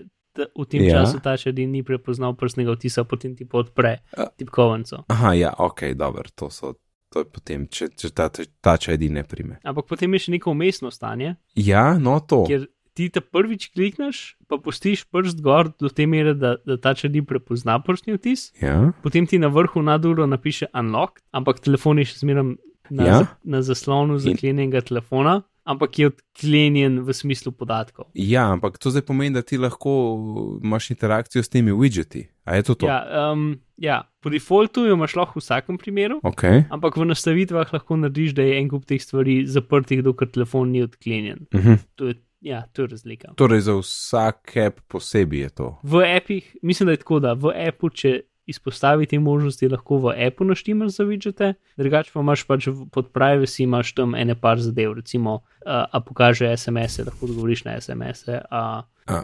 [0.55, 1.05] v tem Ja.
[1.05, 4.25] času ta še ni prepoznal prstnega odtisa, potem ti pa odpre A.
[4.37, 5.03] tipkovnico.
[5.07, 6.73] Aha, ja, ok, dobro, to so.
[7.09, 8.25] To je potem, če, če ta,
[8.61, 9.59] ta čaj ne prime.
[9.63, 12.45] Ampak potem je še neko umestno stanje, Ja, no to.
[12.45, 16.93] kjer ti te prvič klikneš, pa pustiš prst gor do te mere, da, da ta
[16.93, 22.05] čadi prepozna prstni odtis, Ja, potem ti na vrhu naduro napiše unlock, ampak telefon je
[22.05, 22.55] še zmeraj
[22.89, 23.17] na, Ja.
[23.43, 28.05] na zaslonu zaklenjenega telefona, ampak je odklenjen v smislu podatkov.
[28.13, 32.27] ja, ampak to zdaj pomeni, da ti lahko imaš interakcijo s temi widgeti.
[32.45, 32.85] A je to to?
[32.85, 36.19] Ja, um, ja, po defaultu jo imaš lahko v vsakem primeru.
[36.23, 40.71] Ok, Ampak v nastavitvah lahko narediš, da je en kup teh stvari zaprtih, dokler telefon
[40.71, 41.47] ni odklenjen.
[41.55, 41.79] uh -huh.
[41.95, 43.33] To je, ja, to je razlika.
[43.39, 45.67] torej za vsak app posebej je to.
[45.83, 50.15] V appih, mislim, da je tako, da v appu, če izpostavi te možnosti, lahko v
[50.27, 54.97] appu naštimaš za widgete, drugače pa imaš pač pod privacy, imaš tam ene par zadev,
[54.99, 59.19] recimo, a, a pokaže SMS-e, lahko odgovoriš na SMS-e, a, A,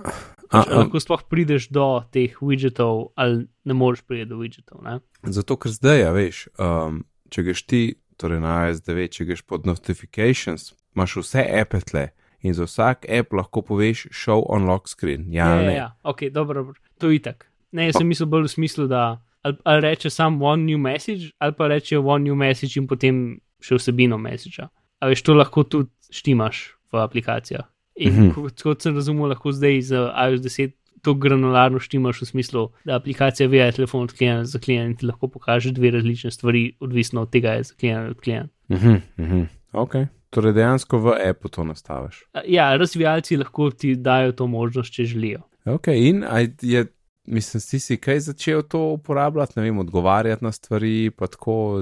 [0.51, 4.83] a, a, lahko sploh prideš do teh widgetov, ali ne moreš priti do widgetov.
[4.83, 4.99] Ne?
[5.23, 7.83] zato, ker zdaj, a veš, um, če greš ti,
[8.19, 12.09] torej na ASDV, če greš pod notifications, imaš vse appe tle.
[12.41, 15.25] In za vsak app lahko poveš show on lock screen.
[15.29, 16.73] Ja, Ja, ali ja, ja, ok, dobro, dobro.
[16.97, 17.45] to je itak.
[17.71, 21.31] Ne, jaz sem mislil bolj v smislu, da ali, ali reče sam one new message,
[21.39, 24.69] ali pa reče one new message in potem še vsebino messagea.
[24.99, 27.67] A veš, to lahko tudi štimaš v aplikacijah.
[27.95, 28.29] In Mhm.
[28.31, 30.71] kot, kot sem razumel, lahko zdaj z iOS 10
[31.01, 35.05] to granularno štimaš v smislu, da aplikacija ve, da je telefon odklenjen, zaklenjen in ti
[35.05, 38.47] lahko pokaže dve različne stvari, odvisno od tega, je zaklenjen ali odklenjen.
[38.69, 39.41] Mhm, mhm.
[39.73, 39.95] Ok,
[40.29, 42.23] Torej, dejansko v appu to nastaviš.
[42.45, 45.41] Ja, razvijalci lahko ti dajo to možnost, če želijo.
[45.67, 46.23] Ok, in
[46.61, 46.85] je,
[47.27, 51.81] mislim, si si kaj začel to uporabljati, ne vem, odgovarjati na stvari, pa tako.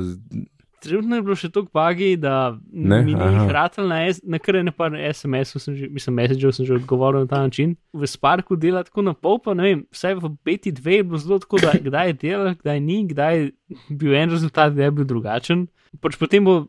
[0.80, 2.34] Trenutno je bilo še toliko bagi, da
[2.70, 3.00] Ne?
[3.02, 6.76] mi ni jih ratal na, S- na kar ne par SMS-ov, mislim, Messengerov sem že
[6.76, 7.74] odgovoril na ta način.
[7.92, 11.18] V Sparku dela tako na pol, pa ne vem, vsaj v beti dve je bilo
[11.18, 13.52] zelo tako, da kdaj je delal, kdaj ni, kdaj je
[13.92, 15.66] bil en rezultat, kdaj je bil drugačen.
[16.00, 16.68] Pač potem bo,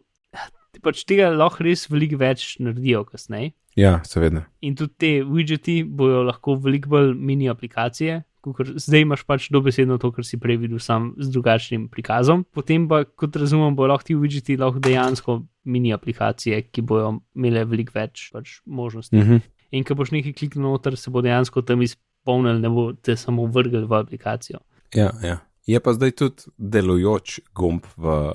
[0.84, 3.52] pač tega lahko res veliko več naredijo kasneje.
[3.78, 4.42] Ja, seveda.
[4.66, 8.22] In tudi te widgeti bojo lahko veliko bolj mini aplikacije.
[8.48, 12.46] Zdaj imaš pač dobesedno to, kar si prej videl, sam z drugačnim prikazom.
[12.54, 17.66] Potem pa, kot razumem, bojo lahko ti widgeti lahko dejansko mini aplikacije, ki bojo imele
[17.68, 19.16] veliko več pač, možnosti.
[19.16, 19.44] Mhm.
[19.76, 23.46] In ko boš nekaj kliknil noter, se bo dejansko tam izpolnil, ne bo te samo
[23.52, 24.62] vrgel v aplikacijo.
[24.96, 25.42] Ja, ja.
[25.68, 28.32] Je pa zdaj tudi delujoč gumb v, uh,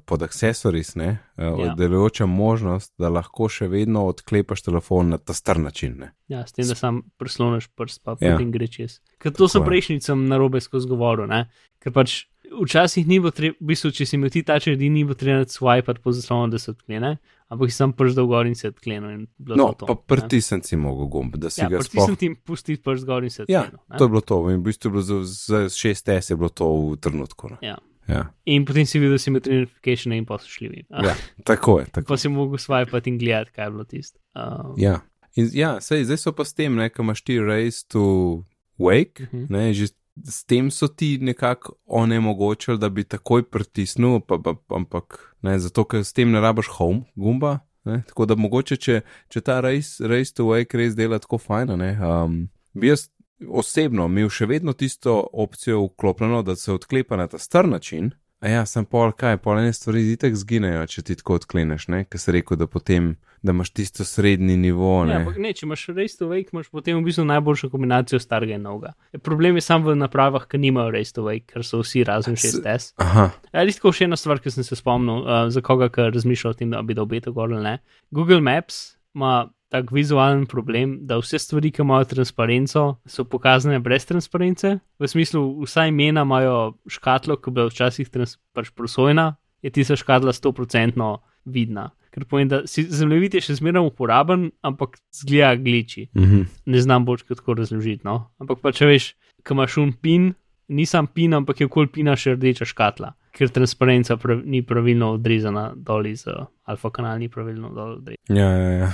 [0.00, 1.18] pod accessories, ne?
[1.36, 1.74] Uh, Ja.
[1.74, 5.98] delujoča možnost, da lahko še vedno odklepaš telefon na ta star način.
[5.98, 6.08] Ne?
[6.26, 8.32] Ja, s tem, da sam prisloniš prst, pa Ja.
[8.32, 9.00] potem gre čez.
[9.18, 9.66] Ker to Tako je.
[9.66, 11.50] prejšnjicam na robe skozi govoril, ne?
[11.78, 12.24] ker pač
[12.56, 15.44] včasih ni bilo treba, v bistvu, če si imel ti tač redi, ni bilo treba
[15.44, 17.18] swipati po zaslonu, da se odklene,
[17.50, 19.26] ampak sam prst dol gor in se odklenil.
[19.38, 20.00] No, to pa ne.
[20.06, 22.18] pritisnjen si mogel gumb, da si Ja, ga pritisnem sploh.
[22.18, 23.84] ti in pusti prst gor in se Ja, odklenil.
[23.84, 23.98] ne.
[23.98, 24.40] to je bilo to.
[24.48, 27.48] In v bistvu je bilo za, za 6S je bilo to v trenutku.
[27.50, 27.58] Ne?
[27.62, 27.76] Ja.
[28.08, 28.24] Ja.
[28.44, 30.82] In potem si videl, da si imel tri notifikation in pa so šli.
[30.90, 31.86] ja, tako je.
[31.88, 32.06] Tako.
[32.06, 34.18] Pa si mogel swipati in gledati, kaj je bilo tisto.
[34.32, 35.00] Uh, Ja.
[35.36, 38.42] In, ja, sej, zdaj so pa s tem, ne, ko imaš ti race to
[38.76, 39.46] wake, Mhm.
[39.48, 39.94] ne, že
[40.24, 45.84] s tem so ti nekako onemogočili, da bi takoj pritisnil, pa, pa, ampak ne, zato
[45.84, 47.58] ker s tem ne rabaš home gumba.
[47.84, 49.00] Ne, tako da mogoče, če,
[49.32, 52.34] če ta race, race to wake res dela tako fajn, ne, um,
[52.76, 53.06] bi jaz
[53.48, 58.10] osebno imel še vedno tisto opcijo vklopljeno, da se odklepa na ta star način.
[58.40, 62.16] Ja, sem pol kaj, pol ene stvari zitek zginejo, če ti tako odkleneš, ne, ker
[62.16, 63.10] se rekel, da potem,
[63.44, 65.12] da imaš tisto srednji nivo, ne.
[65.12, 68.56] Ja, ampak ne, če imaš Race to Wake, imaš potem v bistvu najboljšo kombinacijo starega
[68.56, 68.94] in novega.
[69.20, 72.56] Problem je samo v napravah, ki nimajo Race to Wake, ker so vsi razen S-
[72.56, 72.94] 6S.
[72.96, 76.50] Aha, Ja, Listko še ena stvar, ki sem se spomnil, uh, za koga, ki razmišlja
[76.50, 77.76] o tem, da bi dal beta gor ali ne.
[78.10, 84.04] Google Maps ima tak vizualen problem, da vse stvari, ki imajo transparenco, so pokazane brez
[84.08, 84.76] transparence.
[84.98, 88.10] V smislu, vsa imena imajo škatlo, ki je bila včasih
[88.52, 91.90] pač prosojna, je tista škatla 100% vidna.
[92.10, 96.08] Ker pomeni, da si zemljevid je še zmeraj uporaben, ampak zgleda gliči.
[96.18, 96.42] mhm.
[96.66, 98.02] Ne znam bolj kot tako razložiti.
[98.04, 98.32] No?
[98.42, 99.14] Ampak pa če veš,
[99.46, 100.32] ko imaš un pin,
[100.70, 105.70] nisem pin, ampak je okoli pina še rdeča škatla, ker transparenca prav, ni pravilno odrezana
[105.76, 108.38] dol iz uh, alfa kanala, ni pravilno dol odrezana.
[108.40, 108.90] Ja, ja, ja.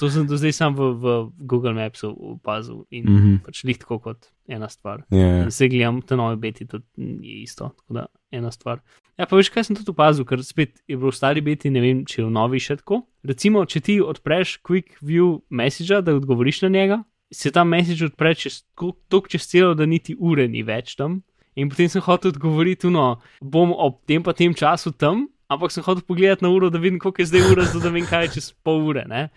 [0.00, 1.16] To sem do zdaj sam v, v
[1.50, 3.18] Google Mapsu opazil in mm.
[3.18, 3.36] Mhm.
[3.46, 5.04] pač lih tako kot ena stvar.
[5.10, 5.50] ja, ja.
[5.50, 8.80] Se gledam, te nove beti, tudi je isto, tako da ena stvar.
[9.18, 11.82] Ja, pa veš, kaj sem tudi opazil, ker spet je bilo v stari beti, ne
[11.82, 13.02] vem, če je v novi še tako.
[13.26, 17.00] Recimo, če ti odpreš Quick View message, da odgovoriš na njega,
[17.32, 18.62] se ta message odpre čez
[19.08, 21.22] tok čez celo, da niti ure ni več tam.
[21.58, 25.82] In potem sem hotel odgovoriti, no, bom ob tem pa tem času tam, ampak sem
[25.82, 28.32] hotel pogledati na uro, da vidim, koliko je zdaj ura, zato da vem, kaj je
[28.36, 29.02] čez pol ure.
[29.08, 29.28] Ne?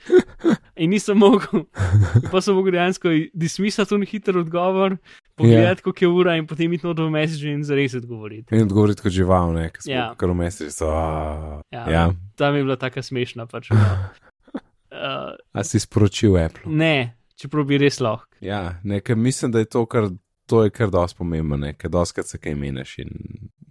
[0.78, 1.66] In nisem mogel,
[2.32, 4.98] pa sem mogel dejansko dismisati un hiter odgovor,
[5.36, 8.54] pogledati, koliko je ura in potem iti not v message in zares odgovoriti.
[8.54, 10.06] In odgovoriti kot žival, ne, ker smo Ja.
[10.16, 10.70] kar v mesecu.
[10.72, 10.92] So,
[11.74, 12.06] Ja, ja.
[12.38, 13.48] Tam je bila taka smešna.
[13.50, 13.82] Pač, no.
[14.92, 16.70] uh, A si sporočil Apple?
[16.70, 18.30] ne, čeprav bi res lahko.
[18.42, 20.12] Ja, nekaj mislim, da je to kar.
[20.50, 21.70] To je kar dosti pomembno, ne?
[21.80, 23.12] ker doskrat se kaj meneš in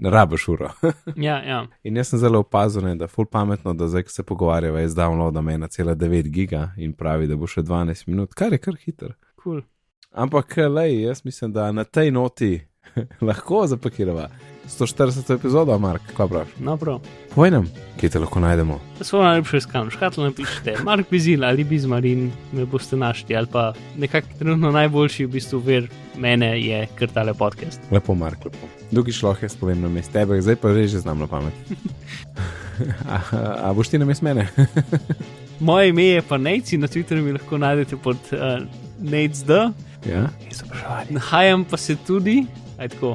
[0.08, 0.70] rabiš uro.
[1.26, 1.66] Ja, ja.
[1.84, 4.80] in jaz sem zelo opazil, ne, da je ful pametno, da zdaj, ko se pogovarjava,
[4.80, 8.78] je download na 1,9 giga in pravi, da bo še 12 minut, kar je kar
[8.80, 9.12] hiter.
[9.42, 9.60] Cool.
[10.10, 12.54] Ampak, lej, jaz mislim, da na tej noti
[13.28, 14.28] lahko zapakirava
[14.70, 16.52] 140 epizodo, Mark, kaj praviš?
[16.62, 17.00] No, prav.
[17.34, 17.66] Povej nam,
[17.98, 18.78] kje te lahko najdemo.
[19.00, 24.28] Svojo najlepšo iskalno škatlo napišite, Mark Bizil ali Bizmarin, me boste našli, ali pa nekako
[24.38, 27.80] trenutno najboljši v bistvu ver mene je kar tale podcast.
[27.90, 28.70] Lepo, Mark, lepo.
[28.90, 31.54] Drugi šloh jaz povem na mestu tebe, zdaj pa že znam na pamet.
[33.14, 33.20] a,
[33.70, 34.48] a boš ti na mestu mene?
[35.60, 38.64] Moje ime je pa Nejci, na Twitterju mi lahko najdete pod uh,
[39.00, 39.50] NejcD,
[40.08, 40.28] ja?
[41.10, 42.46] nahajam pa se tudi,
[42.80, 43.14] aj tako.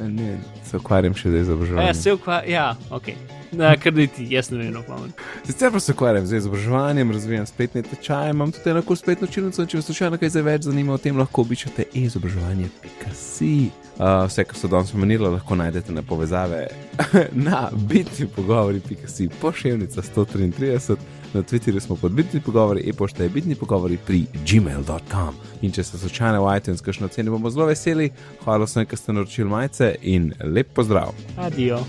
[0.00, 1.94] Ne, se ukvarjam še z Ja, izobraževanjem.
[1.94, 3.12] se ukvarja, ja, ok.
[3.52, 5.12] Na, kar da ti, jaz ne vem, no pamet.
[5.44, 9.76] Sicer pa se ukvarjam z izobraževanjem, razvijam spletne tečaje, imam tudi eno spletno učilnico, če
[9.76, 13.70] vas slučajno kaj zdaj več zanima o tem, lahko obiščete izobraževanje.si.
[14.00, 16.62] Uh, vse, kar so danes omenili, lahko najdete na povezave
[17.48, 20.96] na bitni pogovori.si, pošiljnica 133,
[21.34, 25.34] na Twitterju smo pod bitni pogovori, e-pošta je bitni pogovori pri gmail.com.
[25.62, 28.10] In če se slučajno v iTunes kakšno ceni, bomo zelo veseli.
[28.44, 31.14] Hvala vsem, ki ste naročili majice in lep pozdrav.
[31.38, 31.80] Adijo.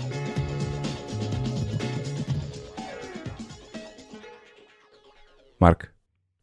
[5.60, 5.86] Mark.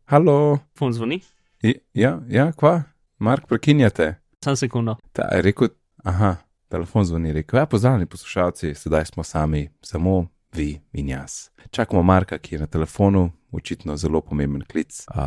[0.06, 0.60] Halo.
[0.78, 1.22] Fon zvoni.
[1.64, 2.84] I, ja, ja, kva?
[3.18, 4.16] Mark, prekinjate.
[4.44, 4.96] Sam sekundo.
[5.14, 5.68] Ta je rekel,
[6.04, 6.36] aha,
[6.70, 11.50] telefon zvoni, rekel, ja, pozdravljeni poslušalci, sedaj smo sami, samo vi in jaz.
[11.72, 15.04] Čakamo Marka, ki je na telefonu, očitno zelo pomemben klic.
[15.08, 15.24] A,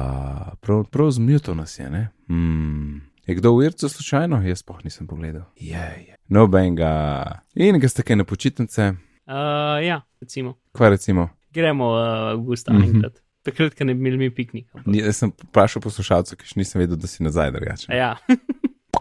[0.57, 2.09] prav prav zmutil nas je, ne?
[2.29, 3.01] Hmm.
[3.27, 4.43] Je kdo v Ircu slučajno?
[4.43, 5.43] Jaz pa nisem pogledal.
[5.57, 6.16] Je, je.
[6.29, 6.91] Nobenga.
[7.55, 8.91] In ga ste kaj na počitnice?
[9.27, 9.33] Uh,
[9.81, 10.55] ja, recimo.
[10.72, 11.29] Kva recimo?
[11.51, 12.01] Gremo uh,
[12.31, 12.83] avgusta Mhm.
[12.87, 13.20] enkrat.
[13.43, 14.68] Takrat, ko ne bi imeli mi piknik.
[14.68, 17.93] ampak- Ni- Jaz sem vprašal poslušalcev, ki še nisem vedel, da si nazaj drugače.
[17.93, 18.16] Ja,